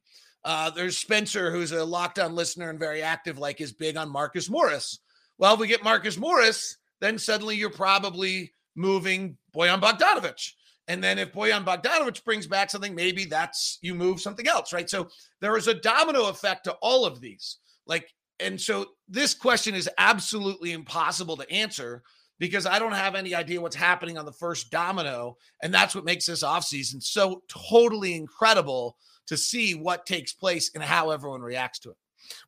uh, 0.45 0.69
there's 0.69 0.97
Spencer, 0.97 1.52
who's 1.52 1.71
a 1.71 1.84
locked 1.84 2.19
on 2.19 2.36
listener 2.36 2.69
and 2.69 2.80
very 2.80 3.02
active, 3.02 3.38
like 3.38 3.62
is 3.62 3.71
big 3.71 3.97
on 3.97 4.10
Marcus 4.10 4.49
Morris. 4.49 4.99
Well, 5.38 5.54
if 5.54 5.60
we 5.60 5.67
get 5.67 5.84
Marcus 5.84 6.17
Morris, 6.17 6.78
then 7.02 7.17
suddenly 7.17 7.56
you're 7.58 7.69
probably 7.69 8.54
moving 8.76 9.38
Bojan 9.56 9.82
Bogdanovic. 9.82 10.52
And 10.88 11.04
then 11.04 11.17
if 11.17 11.32
Bojan 11.32 11.65
Bogdanovic 11.65 12.24
brings 12.26 12.46
back 12.46 12.69
something, 12.69 12.93
maybe 12.93 13.26
that's 13.26 13.80
you 13.82 13.96
move 13.96 14.19
something 14.19 14.48
else, 14.48 14.74
right? 14.74 14.89
So 14.89 15.08
there 15.39 15.56
is 15.58 15.67
a 15.67 15.74
domino 15.74 16.28
effect 16.28 16.65
to 16.65 16.74
all 16.82 17.06
of 17.06 17.22
these. 17.22 17.58
Like, 17.88 18.10
and 18.39 18.60
so 18.60 18.88
this 19.08 19.34
question 19.34 19.76
is 19.76 19.89
absolutely 19.98 20.74
impossible 20.74 21.38
to 21.38 21.50
answer 21.50 22.04
because 22.39 22.65
I 22.65 22.80
don't 22.80 22.93
have 22.93 23.15
any 23.15 23.34
idea 23.34 23.62
what's 23.62 23.76
happening 23.76 24.17
on 24.17 24.26
the 24.26 24.34
first 24.34 24.72
domino. 24.72 25.38
And 25.62 25.74
that's 25.74 25.96
what 25.96 26.04
makes 26.04 26.26
this 26.26 26.43
offseason 26.43 27.02
so 27.02 27.43
totally 27.48 28.15
incredible 28.15 28.98
to 29.28 29.38
see 29.38 29.76
what 29.76 30.06
takes 30.06 30.34
place 30.34 30.72
and 30.76 30.84
how 30.84 31.12
everyone 31.12 31.41
reacts 31.41 31.80
to 31.80 31.91
it. 31.91 31.98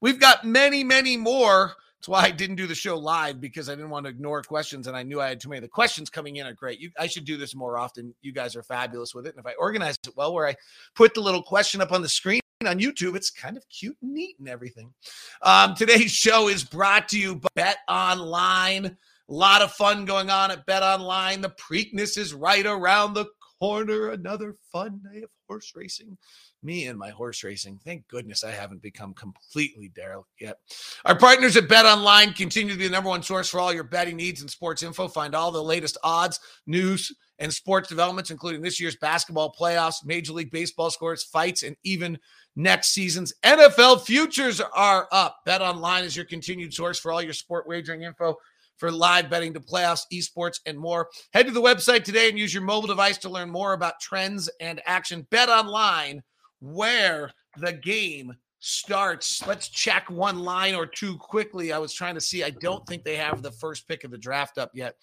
We've 0.02 0.20
got 0.20 0.44
many, 0.44 0.84
many 0.84 1.16
more 1.16 1.76
that's 2.06 2.22
why 2.22 2.28
I 2.28 2.30
didn't 2.30 2.58
do 2.58 2.68
the 2.68 2.76
show 2.76 3.00
live 3.00 3.42
because 3.42 3.68
I 3.68 3.74
didn't 3.74 3.90
want 3.90 4.06
to 4.06 4.12
ignore 4.12 4.44
questions 4.44 4.86
and 4.86 4.96
I 4.96 5.02
knew 5.02 5.20
I 5.20 5.28
had 5.28 5.40
too 5.40 5.50
many. 5.50 5.62
The 5.62 5.68
questions 5.68 6.08
coming 6.08 6.36
in 6.36 6.46
are 6.46 6.54
great. 6.54 6.80
You, 6.80 6.92
I 7.00 7.08
should 7.08 7.26
do 7.26 7.36
this 7.36 7.56
more 7.56 7.80
often. 7.80 8.14
You 8.22 8.32
guys 8.32 8.56
are 8.56 8.62
fabulous 8.62 9.16
with 9.16 9.26
it. 9.26 9.34
And 9.36 9.40
if 9.40 9.48
I 9.48 9.56
organize 9.58 9.96
it 10.06 10.16
well, 10.16 10.32
where 10.32 10.48
I 10.48 10.56
put 10.94 11.16
the 11.16 11.22
little 11.22 11.42
question 11.42 11.82
up 11.82 11.92
on 11.92 12.04
the 12.04 12.08
screen 12.08 12.42
on 12.64 12.80
YouTube, 12.80 13.16
it's 13.16 13.32
kind 13.32 13.58
of 13.58 13.68
cute 13.70 13.98
and 14.04 14.14
neat 14.14 14.36
and 14.38 14.48
everything. 14.48 14.94
Um, 15.42 15.74
today's 15.74 16.12
show 16.12 16.48
is 16.48 16.64
brought 16.64 17.10
to 17.10 17.18
you 17.18 17.38
by 17.38 17.48
Bet 17.56 17.78
Online. 17.90 18.86
A 18.86 19.34
lot 19.34 19.64
of 19.64 19.72
fun 19.72 20.06
going 20.06 20.30
on 20.30 20.52
at 20.52 20.68
Bet 20.68 20.84
Online. 20.84 21.42
The 21.42 21.56
Preakness 21.60 22.20
is 22.20 22.36
right 22.36 22.68
around 22.68 23.16
the 23.16 23.26
corner. 23.60 24.10
Another 24.10 24.56
fun 24.72 25.02
day 25.12 25.22
of 25.22 25.30
horse 25.48 25.74
racing 25.76 26.18
me 26.66 26.88
and 26.88 26.98
my 26.98 27.12
horse 27.12 27.44
racing. 27.44 27.80
Thank 27.86 28.08
goodness 28.08 28.44
I 28.44 28.52
haven't 28.52 28.82
become 28.82 29.14
completely 29.14 29.90
derelict 29.90 30.30
yet. 30.40 30.58
Our 31.06 31.18
partners 31.18 31.56
at 31.56 31.70
Bet 31.70 31.86
Online 31.86 32.34
continue 32.34 32.74
to 32.74 32.80
be 32.80 32.88
the 32.88 32.92
number 32.92 33.10
one 33.10 33.24
source 33.24 33.50
for 33.50 33.60
all 33.60 33.72
your 33.72 33.84
betting 33.84 34.18
needs 34.18 34.42
and 34.42 34.50
sports 34.50 34.84
info. 34.84 35.08
Find 35.08 35.36
all 35.36 35.52
the 35.52 35.64
latest 35.64 35.98
odds, 36.04 36.40
news, 36.66 37.16
and 37.40 37.54
sports 37.54 37.88
developments, 37.88 38.32
including 38.32 38.62
this 38.62 38.80
year's 38.80 38.96
basketball 38.96 39.54
playoffs, 39.58 40.06
Major 40.06 40.34
League 40.34 40.52
Baseball 40.52 40.90
scores, 40.90 41.24
fights, 41.24 41.64
and 41.64 41.76
even 41.84 42.18
next 42.56 42.94
season's 42.94 43.34
NFL 43.44 44.06
futures 44.06 44.62
are 44.62 45.08
up. 45.12 45.42
Bet 45.46 45.62
Online 45.62 46.04
is 46.04 46.16
your 46.16 46.26
continued 46.26 46.74
source 46.74 46.98
for 46.98 47.12
all 47.12 47.22
your 47.22 47.34
sport 47.34 47.68
wagering 47.68 48.04
info 48.04 48.36
for 48.78 48.92
live 48.92 49.30
betting 49.30 49.54
to 49.54 49.60
playoffs, 49.60 50.04
esports, 50.12 50.60
and 50.66 50.78
more. 50.78 51.10
Head 51.34 51.48
to 51.48 51.52
the 51.52 51.62
website 51.62 52.04
today 52.04 52.30
and 52.30 52.38
use 52.38 52.54
your 52.54 52.64
mobile 52.64 52.88
device 52.88 53.18
to 53.20 53.30
learn 53.30 53.50
more 53.50 53.74
about 53.74 54.00
trends 54.00 54.50
and 54.60 54.82
action. 54.86 55.28
Bet 55.32 55.50
Online 55.50 56.22
where 56.60 57.32
the 57.58 57.74
game 57.74 58.34
starts. 58.60 59.46
Let's 59.46 59.70
check 59.70 60.10
one 60.10 60.40
line 60.40 60.76
or 60.76 60.86
two 60.86 61.18
quickly. 61.18 61.72
I 61.72 61.78
was 61.78 61.94
trying 61.94 62.16
to 62.16 62.22
see. 62.22 62.44
I 62.44 62.50
don't 62.50 62.86
think 62.88 63.04
they 63.04 63.18
have 63.18 63.42
the 63.42 63.52
first 63.52 63.88
pick 63.88 64.04
of 64.04 64.12
the 64.12 64.18
draft 64.18 64.58
up 64.58 64.72
yet. 64.74 64.96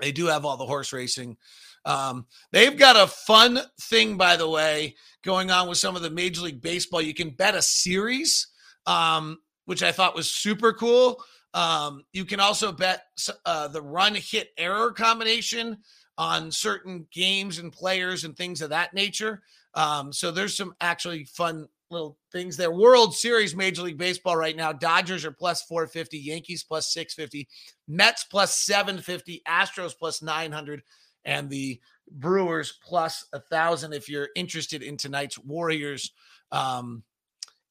They 0.00 0.12
do 0.12 0.26
have 0.26 0.44
all 0.44 0.56
the 0.56 0.66
horse 0.66 0.92
racing. 0.92 1.36
Um, 1.84 2.26
they've 2.52 2.76
got 2.76 2.96
a 2.96 3.06
fun 3.06 3.60
thing, 3.82 4.16
by 4.16 4.36
the 4.36 4.48
way, 4.48 4.96
going 5.22 5.50
on 5.50 5.68
with 5.68 5.78
some 5.78 5.96
of 5.96 6.02
the 6.02 6.10
Major 6.10 6.42
League 6.42 6.60
Baseball. 6.60 7.00
You 7.00 7.14
can 7.14 7.30
bet 7.30 7.54
a 7.54 7.62
series, 7.62 8.48
um, 8.86 9.38
which 9.64 9.82
I 9.82 9.92
thought 9.92 10.16
was 10.16 10.28
super 10.28 10.72
cool. 10.72 11.22
Um, 11.56 12.04
you 12.12 12.26
can 12.26 12.38
also 12.38 12.70
bet 12.70 13.04
uh, 13.46 13.68
the 13.68 13.80
run 13.80 14.14
hit 14.14 14.50
error 14.58 14.92
combination 14.92 15.78
on 16.18 16.50
certain 16.50 17.06
games 17.10 17.58
and 17.58 17.72
players 17.72 18.24
and 18.24 18.36
things 18.36 18.60
of 18.60 18.70
that 18.70 18.92
nature. 18.92 19.42
Um, 19.72 20.12
so 20.12 20.30
there's 20.30 20.54
some 20.54 20.74
actually 20.82 21.24
fun 21.24 21.66
little 21.90 22.18
things 22.30 22.58
there. 22.58 22.70
World 22.70 23.14
Series 23.14 23.56
Major 23.56 23.82
League 23.82 23.96
Baseball 23.96 24.36
right 24.36 24.54
now. 24.54 24.70
Dodgers 24.70 25.24
are 25.24 25.32
plus 25.32 25.62
450, 25.62 26.18
Yankees 26.18 26.62
plus 26.62 26.92
650, 26.92 27.48
Mets 27.88 28.24
plus 28.24 28.58
750, 28.58 29.42
Astros 29.48 29.96
plus 29.98 30.20
900, 30.20 30.82
and 31.24 31.48
the 31.48 31.80
Brewers 32.10 32.78
plus 32.84 33.24
a 33.32 33.40
thousand. 33.40 33.94
If 33.94 34.10
you're 34.10 34.28
interested 34.36 34.82
in 34.82 34.98
tonight's 34.98 35.38
Warriors 35.38 36.12
um, 36.52 37.02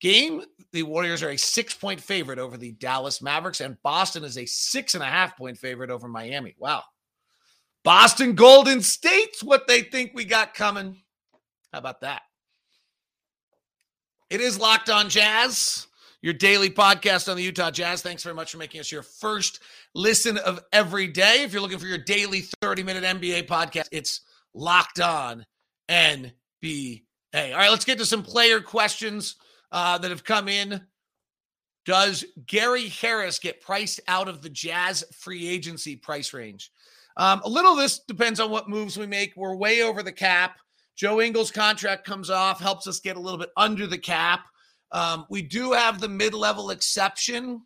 game, 0.01 0.43
the 0.71 0.83
Warriors 0.83 1.23
are 1.23 1.29
a 1.29 1.37
six 1.37 1.73
point 1.73 2.01
favorite 2.01 2.39
over 2.39 2.57
the 2.57 2.73
Dallas 2.73 3.21
Mavericks, 3.21 3.61
and 3.61 3.81
Boston 3.83 4.23
is 4.23 4.37
a 4.37 4.45
six 4.45 4.93
and 4.93 5.03
a 5.03 5.07
half 5.07 5.37
point 5.37 5.57
favorite 5.57 5.89
over 5.89 6.07
Miami. 6.07 6.55
Wow, 6.57 6.83
Boston 7.83 8.35
Golden 8.35 8.81
State's 8.81 9.43
what 9.43 9.67
they 9.67 9.81
think 9.81 10.11
we 10.13 10.25
got 10.25 10.53
coming. 10.53 11.01
How 11.71 11.79
about 11.79 12.01
that? 12.01 12.23
It 14.29 14.41
is 14.41 14.59
Locked 14.59 14.89
On 14.89 15.07
Jazz, 15.07 15.87
your 16.21 16.33
daily 16.33 16.69
podcast 16.69 17.29
on 17.29 17.37
the 17.37 17.43
Utah 17.43 17.69
Jazz. 17.69 18.01
Thanks 18.01 18.23
very 18.23 18.35
much 18.35 18.51
for 18.51 18.57
making 18.57 18.79
us 18.79 18.91
your 18.91 19.03
first 19.03 19.61
listen 19.93 20.37
of 20.39 20.61
every 20.73 21.07
day. 21.07 21.43
If 21.43 21.53
you're 21.53 21.61
looking 21.61 21.77
for 21.77 21.85
your 21.85 21.99
daily 21.99 22.41
30 22.61 22.83
minute 22.83 23.03
NBA 23.03 23.47
podcast, 23.47 23.87
it's 23.91 24.21
Locked 24.53 24.99
On 24.99 25.45
NBA. 25.89 27.01
All 27.35 27.57
right, 27.57 27.69
let's 27.69 27.85
get 27.85 27.99
to 27.99 28.05
some 28.05 28.23
player 28.23 28.61
questions 28.61 29.35
uh, 29.75 29.97
that 29.97 30.09
have 30.09 30.23
come 30.23 30.47
in. 30.47 30.81
Does 31.85 32.23
Gary 32.47 32.87
Harris 32.87 33.37
get 33.37 33.61
priced 33.61 33.99
out 34.07 34.29
of 34.29 34.41
the 34.41 34.49
Jazz 34.49 35.03
free 35.13 35.47
agency 35.47 35.97
price 35.97 36.33
range? 36.33 36.71
Um, 37.17 37.41
a 37.43 37.49
little 37.49 37.73
of 37.73 37.77
this 37.77 37.99
depends 37.99 38.39
on 38.39 38.49
what 38.49 38.69
moves 38.69 38.97
we 38.97 39.05
make. 39.05 39.33
We're 39.35 39.55
way 39.55 39.83
over 39.83 40.01
the 40.01 40.13
cap. 40.13 40.57
Joe 40.95 41.21
Ingles' 41.21 41.51
contract 41.51 42.07
comes 42.07 42.29
off, 42.29 42.61
helps 42.61 42.87
us 42.87 43.01
get 43.01 43.17
a 43.17 43.19
little 43.19 43.37
bit 43.37 43.51
under 43.57 43.85
the 43.85 43.97
cap. 43.97 44.45
Um, 44.93 45.25
we 45.29 45.41
do 45.41 45.73
have 45.73 45.99
the 45.99 46.07
mid 46.07 46.33
level 46.33 46.69
exception 46.69 47.61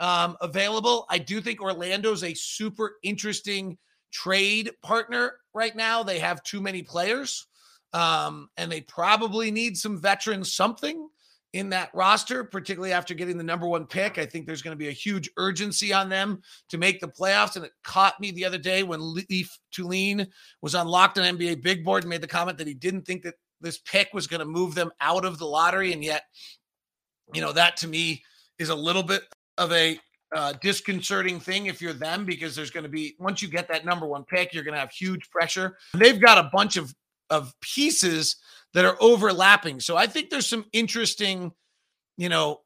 um, 0.00 0.36
available. 0.40 1.06
I 1.08 1.18
do 1.18 1.40
think 1.40 1.60
Orlando's 1.62 2.24
a 2.24 2.34
super 2.34 2.96
interesting 3.04 3.78
trade 4.10 4.72
partner 4.82 5.34
right 5.54 5.74
now. 5.74 6.02
They 6.02 6.18
have 6.18 6.42
too 6.42 6.60
many 6.60 6.82
players, 6.82 7.46
um, 7.92 8.50
and 8.56 8.72
they 8.72 8.80
probably 8.80 9.52
need 9.52 9.76
some 9.76 10.00
veterans 10.00 10.52
something 10.52 11.08
in 11.54 11.68
that 11.70 11.88
roster, 11.94 12.42
particularly 12.42 12.92
after 12.92 13.14
getting 13.14 13.38
the 13.38 13.44
number 13.44 13.68
one 13.68 13.86
pick. 13.86 14.18
I 14.18 14.26
think 14.26 14.44
there's 14.44 14.60
going 14.60 14.76
to 14.76 14.78
be 14.78 14.88
a 14.88 14.92
huge 14.92 15.30
urgency 15.36 15.92
on 15.92 16.08
them 16.08 16.42
to 16.68 16.78
make 16.78 17.00
the 17.00 17.06
playoffs. 17.06 17.54
And 17.54 17.64
it 17.64 17.70
caught 17.84 18.18
me 18.18 18.32
the 18.32 18.44
other 18.44 18.58
day 18.58 18.82
when 18.82 19.14
Leif 19.14 19.56
Thulin 19.72 20.26
was 20.62 20.74
on 20.74 20.88
Locked 20.88 21.16
on 21.16 21.38
NBA 21.38 21.62
Big 21.62 21.84
Board 21.84 22.02
and 22.02 22.10
made 22.10 22.22
the 22.22 22.26
comment 22.26 22.58
that 22.58 22.66
he 22.66 22.74
didn't 22.74 23.02
think 23.02 23.22
that 23.22 23.34
this 23.60 23.78
pick 23.78 24.08
was 24.12 24.26
going 24.26 24.40
to 24.40 24.44
move 24.44 24.74
them 24.74 24.90
out 25.00 25.24
of 25.24 25.38
the 25.38 25.46
lottery. 25.46 25.92
And 25.92 26.02
yet, 26.02 26.24
you 27.32 27.40
know, 27.40 27.52
that 27.52 27.76
to 27.78 27.88
me 27.88 28.24
is 28.58 28.70
a 28.70 28.74
little 28.74 29.04
bit 29.04 29.22
of 29.56 29.70
a 29.70 29.96
uh, 30.34 30.54
disconcerting 30.60 31.38
thing 31.38 31.66
if 31.66 31.80
you're 31.80 31.92
them 31.92 32.24
because 32.24 32.56
there's 32.56 32.72
going 32.72 32.82
to 32.82 32.90
be 32.90 33.14
once 33.20 33.40
you 33.40 33.46
get 33.46 33.68
that 33.68 33.84
number 33.84 34.06
one 34.06 34.24
pick, 34.24 34.52
you're 34.52 34.64
going 34.64 34.74
to 34.74 34.80
have 34.80 34.90
huge 34.90 35.30
pressure. 35.30 35.76
They've 35.94 36.20
got 36.20 36.36
a 36.36 36.50
bunch 36.52 36.76
of 36.76 36.92
of 37.30 37.54
pieces 37.60 38.36
that 38.74 38.84
are 38.84 38.96
overlapping. 39.00 39.80
So 39.80 39.96
I 39.96 40.06
think 40.06 40.30
there's 40.30 40.46
some 40.46 40.66
interesting, 40.72 41.52
you 42.16 42.28
know, 42.28 42.60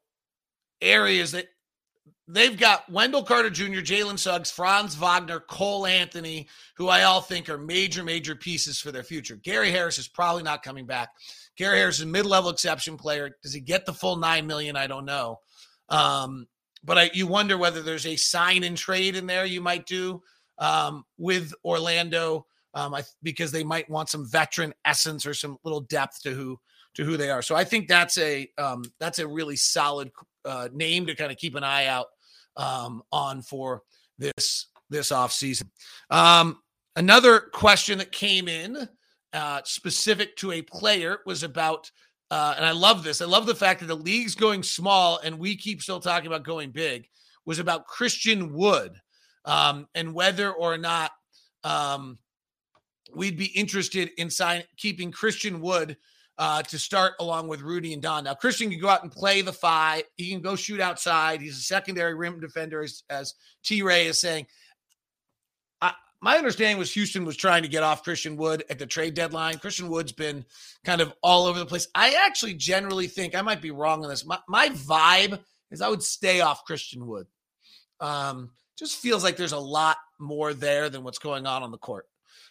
areas 0.81 1.31
that 1.31 1.47
they've 2.27 2.57
got 2.57 2.89
Wendell 2.89 3.23
Carter 3.23 3.49
Jr., 3.49 3.81
Jalen 3.81 4.19
Suggs, 4.19 4.51
Franz 4.51 4.95
Wagner, 4.95 5.39
Cole 5.39 5.85
Anthony, 5.85 6.47
who 6.75 6.87
I 6.87 7.03
all 7.03 7.21
think 7.21 7.49
are 7.49 7.57
major, 7.57 8.03
major 8.03 8.35
pieces 8.35 8.79
for 8.79 8.91
their 8.91 9.03
future. 9.03 9.35
Gary 9.35 9.71
Harris 9.71 9.97
is 9.97 10.07
probably 10.07 10.43
not 10.43 10.63
coming 10.63 10.85
back. 10.85 11.09
Gary 11.57 11.77
Harris 11.77 11.97
is 11.97 12.03
a 12.03 12.07
mid-level 12.07 12.51
exception 12.51 12.97
player. 12.97 13.31
Does 13.41 13.53
he 13.53 13.59
get 13.59 13.85
the 13.85 13.93
full 13.93 14.15
nine 14.15 14.47
million? 14.47 14.75
I 14.75 14.87
don't 14.87 15.05
know. 15.05 15.39
Um, 15.89 16.47
but 16.83 16.97
I, 16.97 17.09
you 17.13 17.27
wonder 17.27 17.57
whether 17.57 17.81
there's 17.81 18.05
a 18.05 18.15
sign 18.15 18.63
and 18.63 18.77
trade 18.77 19.15
in 19.15 19.25
there 19.25 19.45
you 19.45 19.59
might 19.59 19.85
do 19.85 20.21
um, 20.59 21.03
with 21.17 21.53
Orlando 21.65 22.45
um, 22.73 22.93
I, 22.93 23.03
because 23.23 23.51
they 23.51 23.63
might 23.63 23.89
want 23.89 24.09
some 24.09 24.29
veteran 24.29 24.73
essence 24.85 25.25
or 25.25 25.33
some 25.33 25.57
little 25.63 25.81
depth 25.81 26.21
to 26.23 26.31
who 26.33 26.59
to 26.95 27.03
who 27.03 27.17
they 27.17 27.29
are. 27.29 27.41
So 27.41 27.55
I 27.55 27.63
think 27.63 27.87
that's 27.87 28.17
a 28.17 28.49
um, 28.57 28.83
that's 28.99 29.19
a 29.19 29.27
really 29.27 29.55
solid 29.55 30.11
uh, 30.45 30.69
name 30.73 31.05
to 31.07 31.15
kind 31.15 31.31
of 31.31 31.37
keep 31.37 31.55
an 31.55 31.63
eye 31.63 31.85
out 31.85 32.07
um, 32.57 33.01
on 33.11 33.41
for 33.41 33.81
this 34.17 34.67
this 34.89 35.11
off 35.11 35.31
season. 35.31 35.69
Um, 36.09 36.57
another 36.95 37.39
question 37.39 37.99
that 37.99 38.11
came 38.11 38.47
in 38.47 38.89
uh, 39.33 39.61
specific 39.63 40.35
to 40.37 40.51
a 40.51 40.61
player 40.61 41.19
was 41.25 41.43
about. 41.43 41.91
Uh, 42.31 42.53
and 42.57 42.63
I 42.63 42.73
love 42.73 43.03
this. 43.03 43.23
I 43.23 43.25
love 43.25 43.47
the 43.47 43.55
fact 43.55 43.79
that 43.79 43.87
the 43.87 43.95
league's 43.95 44.35
going 44.35 44.61
small 44.61 45.19
and 45.23 45.39
we 45.39 45.57
keep 45.57 45.81
still 45.81 45.99
talking 45.99 46.27
about 46.27 46.43
going 46.43 46.69
big. 46.69 47.07
Was 47.45 47.57
about 47.57 47.87
Christian 47.87 48.53
Wood 48.53 48.91
um, 49.45 49.87
and 49.95 50.13
whether 50.13 50.51
or 50.51 50.77
not 50.77 51.11
um, 51.63 52.19
we'd 53.15 53.37
be 53.37 53.45
interested 53.45 54.11
in 54.17 54.29
sign, 54.29 54.63
keeping 54.77 55.11
Christian 55.11 55.61
Wood 55.61 55.97
uh, 56.37 56.61
to 56.63 56.79
start 56.79 57.13
along 57.19 57.49
with 57.49 57.61
Rudy 57.61 57.91
and 57.93 58.01
Don. 58.01 58.23
Now, 58.23 58.33
Christian 58.33 58.69
can 58.69 58.79
go 58.79 58.87
out 58.87 59.03
and 59.03 59.11
play 59.11 59.41
the 59.41 59.51
five. 59.51 60.03
He 60.15 60.31
can 60.31 60.41
go 60.41 60.55
shoot 60.55 60.79
outside. 60.79 61.41
He's 61.41 61.57
a 61.57 61.61
secondary 61.61 62.15
rim 62.15 62.39
defender, 62.39 62.81
as, 62.81 63.03
as 63.09 63.35
T 63.63 63.81
Ray 63.81 64.07
is 64.07 64.21
saying. 64.21 64.47
I, 65.81 65.93
my 66.21 66.37
understanding 66.37 66.77
was 66.77 66.93
Houston 66.93 67.25
was 67.25 67.35
trying 67.35 67.63
to 67.63 67.67
get 67.67 67.83
off 67.83 68.03
Christian 68.03 68.37
Wood 68.37 68.63
at 68.69 68.79
the 68.79 68.85
trade 68.85 69.15
deadline. 69.15 69.57
Christian 69.57 69.89
Wood's 69.89 70.13
been 70.13 70.45
kind 70.85 71.01
of 71.01 71.13
all 71.21 71.45
over 71.45 71.59
the 71.59 71.65
place. 71.65 71.89
I 71.93 72.15
actually 72.25 72.53
generally 72.53 73.07
think 73.07 73.35
I 73.35 73.41
might 73.41 73.61
be 73.61 73.71
wrong 73.71 74.03
on 74.03 74.09
this. 74.09 74.25
My, 74.25 74.39
my 74.47 74.69
vibe 74.69 75.39
is 75.71 75.81
I 75.81 75.89
would 75.89 76.03
stay 76.03 76.39
off 76.39 76.63
Christian 76.63 77.05
Wood. 77.05 77.27
Um, 77.99 78.51
just 78.77 78.95
feels 78.95 79.25
like 79.25 79.35
there's 79.35 79.51
a 79.51 79.59
lot 79.59 79.97
more 80.19 80.53
there 80.53 80.89
than 80.89 81.03
what's 81.03 81.19
going 81.19 81.45
on 81.45 81.63
on 81.63 81.71
the 81.71 81.77
court. 81.77 82.07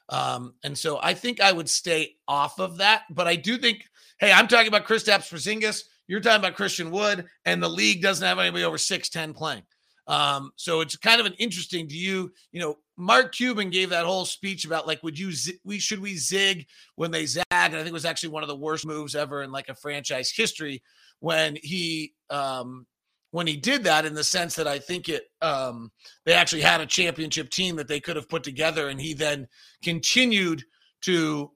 Um, 0.09 0.55
and 0.65 0.77
so 0.77 0.99
I 1.03 1.15
think 1.15 1.41
I 1.41 1.53
would 1.53 1.69
stay 1.69 2.17
off 2.27 2.59
of 2.61 2.79
that. 2.79 3.03
But 3.11 3.27
I 3.27 3.37
do 3.37 3.59
think, 3.59 3.85
hey, 4.19 4.33
I'm 4.33 4.49
talking 4.49 4.69
about 4.69 4.87
Kristaps 4.87 5.31
Porzingis. 5.31 5.83
You're 6.07 6.21
talking 6.21 6.41
about 6.41 6.57
Christian 6.57 6.91
Wood, 6.91 7.27
and 7.45 7.63
the 7.63 7.69
league 7.69 8.01
doesn't 8.01 8.27
have 8.27 8.39
anybody 8.39 8.65
over 8.65 8.79
six 8.79 9.09
ten 9.09 9.35
playing. 9.35 9.63
Um, 10.07 10.53
so 10.57 10.81
it's 10.81 10.97
kind 10.97 11.21
of 11.21 11.27
an 11.27 11.35
interesting. 11.35 11.87
Do 11.87 11.97
you, 11.97 12.33
you 12.51 12.61
know, 12.61 12.79
Mark 12.97 13.35
Cuban 13.35 13.69
gave 13.69 13.91
that 13.91 14.07
whole 14.07 14.25
speech 14.25 14.65
about 14.65 14.87
like, 14.87 15.03
would 15.03 15.19
you, 15.19 15.33
we 15.65 15.79
should 15.79 16.01
we 16.01 16.17
zig 16.17 16.67
when 16.95 17.11
they 17.11 17.27
zag? 17.27 17.45
And 17.51 17.77
I 17.77 17.79
think 17.81 17.89
it 17.89 17.93
was 17.93 18.07
actually 18.07 18.31
one 18.31 18.43
of 18.43 18.49
the 18.49 18.57
worst 18.57 18.87
moves 18.87 19.15
ever 19.15 19.43
in 19.43 19.53
like 19.53 19.69
a 19.69 19.75
franchise 19.75 20.33
history 20.35 20.83
when 21.21 21.59
he 21.63 22.15
um, 22.31 22.87
when 23.31 23.47
he 23.47 23.57
did 23.57 23.85
that 23.85 24.07
in 24.07 24.15
the 24.15 24.25
sense 24.25 24.55
that 24.57 24.67
I 24.67 24.79
think 24.79 25.09
it 25.09 25.25
um, 25.43 25.91
they 26.25 26.33
actually 26.33 26.63
had 26.63 26.81
a 26.81 26.87
championship 26.87 27.51
team 27.51 27.77
that 27.77 27.89
they 27.89 28.01
could 28.01 28.17
have 28.17 28.29
put 28.29 28.43
together, 28.43 28.89
and 28.89 29.01
he 29.01 29.15
then 29.15 29.49
continued 29.83 30.65
to, 31.03 31.51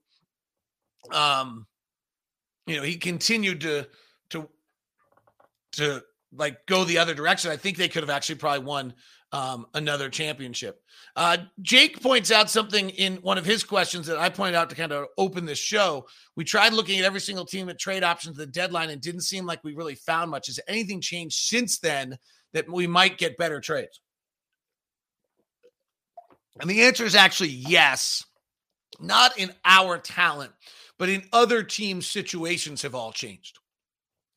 um, 1.13 1.67
you 2.67 2.77
know, 2.77 2.83
he 2.83 2.97
continued 2.97 3.61
to 3.63 3.87
to 4.31 4.49
to 5.73 6.03
like 6.33 6.67
go 6.67 6.85
the 6.85 6.99
other 6.99 7.15
direction. 7.15 7.51
I 7.51 7.57
think 7.57 7.77
they 7.77 7.89
could 7.89 8.03
have 8.03 8.11
actually 8.11 8.37
probably 8.37 8.65
won 8.65 8.95
um, 9.33 9.67
another 9.75 10.11
championship. 10.11 10.83
Uh, 11.17 11.39
Jake 11.63 12.03
points 12.03 12.31
out 12.31 12.51
something 12.51 12.91
in 12.91 13.17
one 13.17 13.39
of 13.39 13.47
his 13.47 13.65
questions 13.65 14.07
that 14.07 14.19
I 14.19 14.29
pointed 14.29 14.57
out 14.57 14.69
to 14.71 14.77
kind 14.77 14.93
of 14.93 15.07
open 15.17 15.47
this 15.47 15.59
show. 15.59 16.07
We 16.37 16.45
tried 16.45 16.75
looking 16.75 16.99
at 16.99 17.05
every 17.05 17.21
single 17.21 17.47
team 17.47 17.69
at 17.69 17.79
trade 17.79 18.05
options 18.05 18.39
at 18.39 18.47
the 18.47 18.53
deadline 18.53 18.91
and 18.91 19.01
didn't 19.01 19.23
seem 19.23 19.47
like 19.47 19.65
we 19.65 19.75
really 19.75 19.95
found 19.95 20.31
much. 20.31 20.47
Has 20.47 20.61
anything 20.69 21.01
changed 21.01 21.37
since 21.37 21.79
then 21.79 22.19
that 22.53 22.71
we 22.71 22.87
might 22.87 23.19
get 23.19 23.39
better 23.39 23.61
trades? 23.61 24.01
And 26.61 26.69
the 26.69 26.83
answer 26.83 27.05
is 27.05 27.15
actually 27.15 27.51
yes. 27.51 28.25
Not 29.01 29.39
in 29.39 29.53
our 29.65 29.97
talent, 29.97 30.53
but 30.99 31.09
in 31.09 31.25
other 31.33 31.63
teams' 31.63 32.07
situations 32.07 32.83
have 32.83 32.95
all 32.95 33.11
changed. 33.11 33.59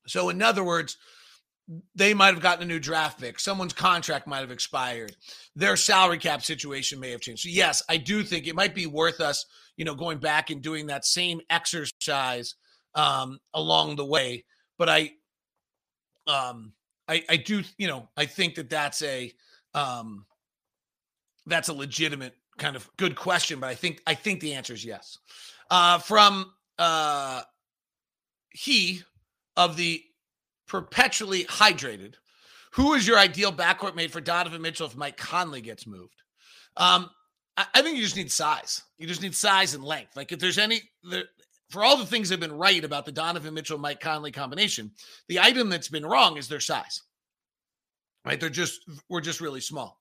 So, 0.08 0.29
in 0.29 0.41
other 0.41 0.63
words, 0.63 0.97
they 1.95 2.13
might 2.13 2.34
have 2.34 2.43
gotten 2.43 2.63
a 2.63 2.67
new 2.67 2.80
draft 2.80 3.19
pick. 3.19 3.39
Someone's 3.39 3.73
contract 3.73 4.28
might 4.28 4.41
have 4.41 4.51
expired. 4.51 5.15
Their 5.56 5.75
salary 5.75 6.19
cap 6.19 6.43
situation 6.43 6.99
may 6.99 7.12
have 7.12 7.21
changed. 7.21 7.43
So 7.43 7.49
yes, 7.49 7.82
I 7.89 7.97
do 7.97 8.23
think 8.23 8.47
it 8.47 8.56
might 8.56 8.75
be 8.75 8.86
worth 8.86 9.19
us, 9.19 9.45
you 9.78 9.86
know, 9.86 9.95
going 9.95 10.19
back 10.19 10.49
and 10.51 10.62
doing 10.62 10.88
that 10.88 11.06
same 11.06 11.41
exercise 11.49 12.56
um, 12.93 13.39
along 13.54 13.95
the 13.95 14.06
way. 14.06 14.45
But 14.78 14.89
I, 14.89 15.12
um, 16.28 16.73
I, 17.08 17.23
I 17.30 17.38
do, 17.38 17.63
you 17.78 17.88
know, 17.88 18.10
I 18.15 18.25
think 18.25 18.56
that 18.56 18.69
that's 18.69 19.01
a, 19.01 19.32
um, 19.73 20.25
that's 21.47 21.69
a 21.69 21.73
legitimate 21.73 22.36
kind 22.58 22.75
of 22.75 22.89
good 22.97 23.15
question. 23.15 23.60
But 23.60 23.69
I 23.69 23.75
think, 23.75 24.01
I 24.06 24.13
think 24.13 24.39
the 24.39 24.54
answer 24.54 24.73
is 24.73 24.86
yes. 24.86 25.17
Uh, 25.71 25.97
from 25.97 26.51
uh, 26.78 27.41
he 28.51 29.01
of 29.58 29.78
the 29.78 30.04
perpetually 30.67 31.45
hydrated. 31.45 32.15
Who 32.73 32.93
is 32.93 33.08
your 33.08 33.17
ideal 33.17 33.54
backcourt 33.54 33.95
mate 33.95 34.12
for 34.12 34.21
Donovan 34.21 34.62
Mitchell 34.62 34.88
if 34.88 34.97
Mike 34.97 35.17
Conley 35.17 35.62
gets 35.62 35.88
moved? 35.88 36.21
Um, 36.78 37.10
I, 37.56 37.65
I, 37.73 37.82
think 37.82 37.95
you 37.95 38.04
just 38.04 38.17
need 38.17 38.32
size. 38.32 38.82
You 38.97 39.08
just 39.08 39.21
need 39.21 39.34
size 39.34 39.73
and 39.75 39.84
length. 39.84 40.17
Like 40.17 40.32
if 40.34 40.39
there's 40.39 40.58
any, 40.58 40.82
there, 41.10 41.23
for 41.69 41.84
all 41.84 41.95
the 41.95 42.06
things 42.06 42.30
that 42.30 42.41
have 42.41 42.49
been 42.49 42.58
right 42.58 42.84
about 42.84 43.06
the 43.06 43.12
Donovan 43.12 43.54
Mitchell 43.54 43.78
Mike 43.78 44.01
Conley 44.01 44.32
combination, 44.32 44.91
the 45.30 45.39
item 45.39 45.69
that's 45.69 45.88
been 45.88 46.06
wrong 46.06 46.38
is 46.38 46.47
their 46.47 46.60
size. 46.60 47.04
Right? 48.25 48.39
They're 48.39 48.49
just 48.49 48.82
we're 49.08 49.21
just 49.21 49.39
really 49.39 49.62
small. 49.62 49.99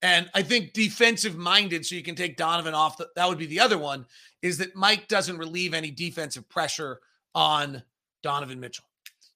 And 0.00 0.30
I 0.34 0.42
think 0.42 0.74
defensive 0.74 1.36
minded, 1.36 1.84
so 1.84 1.94
you 1.94 2.02
can 2.02 2.14
take 2.14 2.36
Donovan 2.36 2.74
off. 2.74 2.96
The, 2.96 3.08
that 3.16 3.28
would 3.28 3.38
be 3.38 3.46
the 3.46 3.60
other 3.60 3.78
one. 3.78 4.06
Is 4.42 4.58
that 4.58 4.76
Mike 4.76 5.08
doesn't 5.08 5.38
relieve 5.38 5.74
any 5.74 5.90
defensive 5.90 6.48
pressure 6.48 7.00
on 7.34 7.82
Donovan 8.22 8.60
Mitchell 8.60 8.84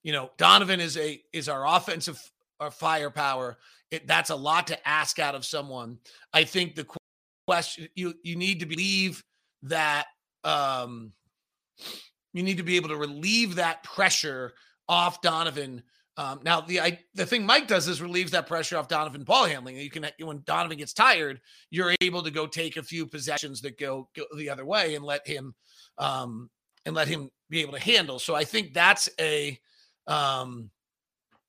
you 0.03 0.13
know, 0.13 0.31
Donovan 0.37 0.81
is 0.81 0.97
a 0.97 1.23
is 1.33 1.49
our 1.49 1.67
offensive 1.67 2.21
our 2.61 2.71
firepower. 2.71 3.59
It, 3.91 4.07
that's 4.07 4.31
a 4.31 4.37
lot 4.37 4.67
to 4.69 4.89
ask 4.89 5.19
out 5.19 5.35
of 5.35 5.45
someone. 5.45 5.99
I 6.33 6.45
think 6.45 6.75
the 6.75 6.87
question. 7.47 7.89
You 7.95 8.15
you 8.23 8.37
need 8.37 8.61
to 8.61 8.67
believe 8.67 9.25
that 9.63 10.07
um, 10.45 11.13
you 12.33 12.43
need 12.43 12.59
to 12.59 12.63
be 12.63 12.77
able 12.77 12.91
to 12.91 12.97
relieve 12.97 13.57
that 13.57 13.83
pressure 13.83 14.55
off 14.89 15.21
Donovan. 15.21 15.83
Um, 16.17 16.41
now 16.45 16.61
the 16.61 16.81
I, 16.81 16.99
the 17.15 17.27
thing 17.27 17.47
Mike 17.47 17.69
does 17.69 17.87
is 17.87 18.03
relieves 18.03 18.33
that 18.33 18.47
pressure 18.47 18.77
off 18.77 18.89
Donovan 18.89 19.23
ball 19.23 19.45
handling. 19.45 19.77
You 19.77 19.91
can 19.91 20.07
when 20.21 20.43
Donovan 20.45 20.79
gets 20.79 20.93
tired, 20.93 21.41
you're 21.71 21.95
able 22.01 22.23
to 22.23 22.31
go 22.31 22.47
take 22.47 22.77
a 22.77 22.83
few 22.83 23.07
possessions 23.07 23.61
that 23.63 23.79
go, 23.79 24.09
go 24.17 24.25
the 24.37 24.51
other 24.51 24.65
way 24.65 24.95
and 24.95 25.05
let 25.05 25.27
him 25.27 25.55
um, 25.97 26.51
and 26.85 26.95
let 26.95 27.09
him 27.09 27.31
be 27.51 27.61
able 27.61 27.75
to 27.75 27.81
handle. 27.81 28.19
So 28.19 28.35
I 28.35 28.45
think 28.45 28.75
that's 28.75 29.09
a 29.21 29.59
um, 30.09 30.71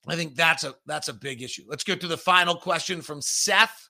I 0.06 0.16
think 0.16 0.36
that's 0.36 0.64
a 0.64 0.74
that's 0.86 1.08
a 1.08 1.12
big 1.12 1.42
issue. 1.42 1.64
Let's 1.66 1.84
go 1.84 1.94
to 1.94 2.06
the 2.06 2.16
final 2.16 2.54
question 2.54 3.02
from 3.02 3.20
Seth. 3.20 3.88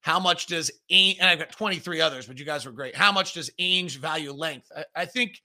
How 0.00 0.20
much 0.20 0.46
does 0.46 0.70
Ainge, 0.92 1.16
and 1.18 1.28
I've 1.28 1.38
got 1.38 1.50
23 1.50 2.00
others, 2.00 2.26
but 2.26 2.38
you 2.38 2.44
guys 2.44 2.64
were 2.64 2.72
great. 2.72 2.94
How 2.94 3.10
much 3.10 3.32
does 3.32 3.50
Ainge 3.58 3.96
value 3.96 4.32
length? 4.32 4.70
I, 4.76 4.84
I 4.94 5.04
think 5.06 5.40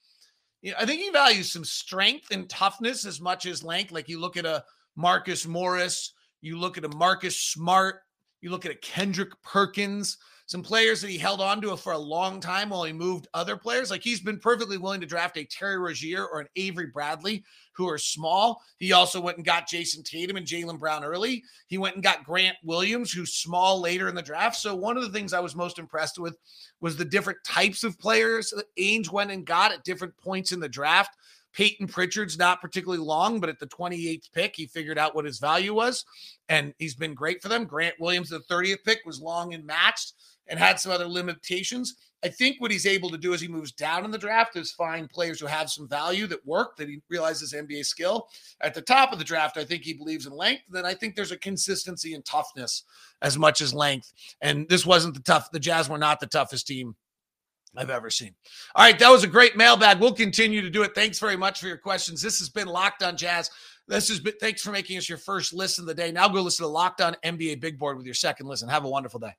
you 0.61 0.71
know, 0.71 0.77
I 0.79 0.85
think 0.85 1.01
he 1.01 1.09
values 1.09 1.51
some 1.51 1.65
strength 1.65 2.27
and 2.31 2.49
toughness 2.49 3.05
as 3.05 3.19
much 3.19 3.45
as 3.45 3.63
length. 3.63 3.91
Like 3.91 4.09
you 4.09 4.19
look 4.19 4.37
at 4.37 4.45
a 4.45 4.63
Marcus 4.95 5.45
Morris, 5.45 6.13
you 6.41 6.57
look 6.57 6.77
at 6.77 6.85
a 6.85 6.95
Marcus 6.95 7.37
Smart, 7.37 8.01
you 8.41 8.49
look 8.51 8.65
at 8.65 8.71
a 8.71 8.75
Kendrick 8.75 9.31
Perkins 9.41 10.17
some 10.45 10.61
players 10.61 11.01
that 11.01 11.09
he 11.09 11.17
held 11.17 11.39
on 11.39 11.61
to 11.61 11.75
for 11.77 11.93
a 11.93 11.97
long 11.97 12.39
time 12.39 12.69
while 12.69 12.83
he 12.83 12.93
moved 12.93 13.27
other 13.33 13.55
players. 13.55 13.89
Like 13.89 14.03
he's 14.03 14.19
been 14.19 14.39
perfectly 14.39 14.77
willing 14.77 15.01
to 15.01 15.07
draft 15.07 15.37
a 15.37 15.45
Terry 15.45 15.77
Rozier 15.77 16.25
or 16.25 16.41
an 16.41 16.47
Avery 16.55 16.87
Bradley, 16.87 17.43
who 17.71 17.89
are 17.89 17.97
small. 17.97 18.61
He 18.77 18.91
also 18.91 19.21
went 19.21 19.37
and 19.37 19.45
got 19.45 19.67
Jayson 19.67 20.03
Tatum 20.03 20.37
and 20.37 20.45
Jaylen 20.45 20.79
Brown 20.79 21.03
early. 21.03 21.43
He 21.67 21.77
went 21.77 21.95
and 21.95 22.03
got 22.03 22.25
Grant 22.25 22.57
Williams, 22.63 23.11
who's 23.11 23.33
small 23.33 23.79
later 23.79 24.07
in 24.09 24.15
the 24.15 24.21
draft. 24.21 24.57
So 24.57 24.75
one 24.75 24.97
of 24.97 25.03
the 25.03 25.09
things 25.09 25.33
I 25.33 25.39
was 25.39 25.55
most 25.55 25.79
impressed 25.79 26.19
with 26.19 26.37
was 26.81 26.97
the 26.97 27.05
different 27.05 27.39
types 27.45 27.83
of 27.83 27.97
players 27.97 28.51
that 28.51 28.65
Ainge 28.77 29.11
went 29.11 29.31
and 29.31 29.45
got 29.45 29.71
at 29.71 29.83
different 29.83 30.15
points 30.17 30.51
in 30.51 30.59
the 30.59 30.69
draft. 30.69 31.15
Payton 31.53 31.87
Pritchard's 31.87 32.37
not 32.37 32.61
particularly 32.61 33.03
long, 33.03 33.39
but 33.39 33.49
at 33.49 33.59
the 33.59 33.67
28th 33.67 34.31
pick, 34.33 34.55
he 34.55 34.65
figured 34.65 34.97
out 34.97 35.15
what 35.15 35.25
his 35.25 35.37
value 35.37 35.73
was, 35.73 36.03
and 36.49 36.73
he's 36.79 36.95
been 36.95 37.13
great 37.13 37.41
for 37.41 37.47
them. 37.47 37.65
Grant 37.65 37.99
Williams, 37.99 38.29
the 38.29 38.39
30th 38.39 38.83
pick, 38.83 39.01
was 39.05 39.21
long 39.21 39.53
and 39.53 39.65
matched 39.65 40.13
and 40.47 40.59
had 40.59 40.79
some 40.79 40.91
other 40.91 41.07
limitations. 41.07 41.95
I 42.23 42.29
think 42.29 42.57
what 42.59 42.71
he's 42.71 42.85
able 42.85 43.09
to 43.09 43.17
do 43.17 43.33
as 43.33 43.41
he 43.41 43.49
moves 43.49 43.73
down 43.73 44.05
in 44.05 44.11
the 44.11 44.17
draft 44.17 44.55
is 44.55 44.71
find 44.71 45.09
players 45.09 45.39
who 45.39 45.45
have 45.45 45.69
some 45.69 45.89
value 45.89 46.25
that 46.27 46.45
work, 46.45 46.77
that 46.77 46.87
he 46.87 47.01
realizes 47.09 47.53
NBA 47.53 47.85
skill. 47.85 48.27
At 48.61 48.73
the 48.73 48.81
top 48.81 49.11
of 49.11 49.19
the 49.19 49.25
draft, 49.25 49.57
I 49.57 49.65
think 49.65 49.83
he 49.83 49.93
believes 49.93 50.25
in 50.25 50.31
length. 50.31 50.63
Then 50.69 50.85
I 50.85 50.93
think 50.93 51.15
there's 51.15 51.33
a 51.33 51.37
consistency 51.37 52.13
and 52.13 52.23
toughness 52.23 52.83
as 53.21 53.37
much 53.37 53.59
as 53.59 53.73
length. 53.73 54.13
And 54.41 54.67
this 54.69 54.85
wasn't 54.85 55.15
the 55.15 55.21
tough, 55.21 55.51
the 55.51 55.59
Jazz 55.59 55.89
were 55.89 55.97
not 55.97 56.21
the 56.21 56.27
toughest 56.27 56.65
team 56.65 56.95
I've 57.75 57.89
ever 57.89 58.09
seen. 58.09 58.35
All 58.75 58.85
right, 58.85 58.97
that 58.99 59.09
was 59.09 59.23
a 59.23 59.27
great 59.27 59.57
mailbag. 59.57 59.99
We'll 59.99 60.13
continue 60.13 60.61
to 60.61 60.69
do 60.69 60.83
it. 60.83 60.95
Thanks 60.95 61.19
very 61.19 61.35
much 61.35 61.59
for 61.59 61.67
your 61.67 61.77
questions. 61.77 62.21
This 62.21 62.39
has 62.39 62.49
been 62.49 62.67
Locked 62.67 63.03
on 63.03 63.17
Jazz. 63.17 63.49
This 63.87 64.07
has 64.07 64.19
been 64.19 64.35
thanks 64.39 64.61
for 64.61 64.71
making 64.71 64.97
us 64.97 65.09
your 65.09 65.17
first 65.17 65.53
listen 65.53 65.83
of 65.83 65.87
the 65.87 65.93
day. 65.93 66.11
Now 66.11 66.29
go 66.29 66.41
listen 66.41 66.63
to 66.63 66.69
Locked 66.69 67.01
on 67.01 67.17
NBA 67.25 67.59
Big 67.59 67.77
Board 67.77 67.97
with 67.97 68.05
your 68.05 68.15
second 68.15 68.47
listen. 68.47 68.69
Have 68.69 68.85
a 68.85 68.89
wonderful 68.89 69.19
day. 69.19 69.33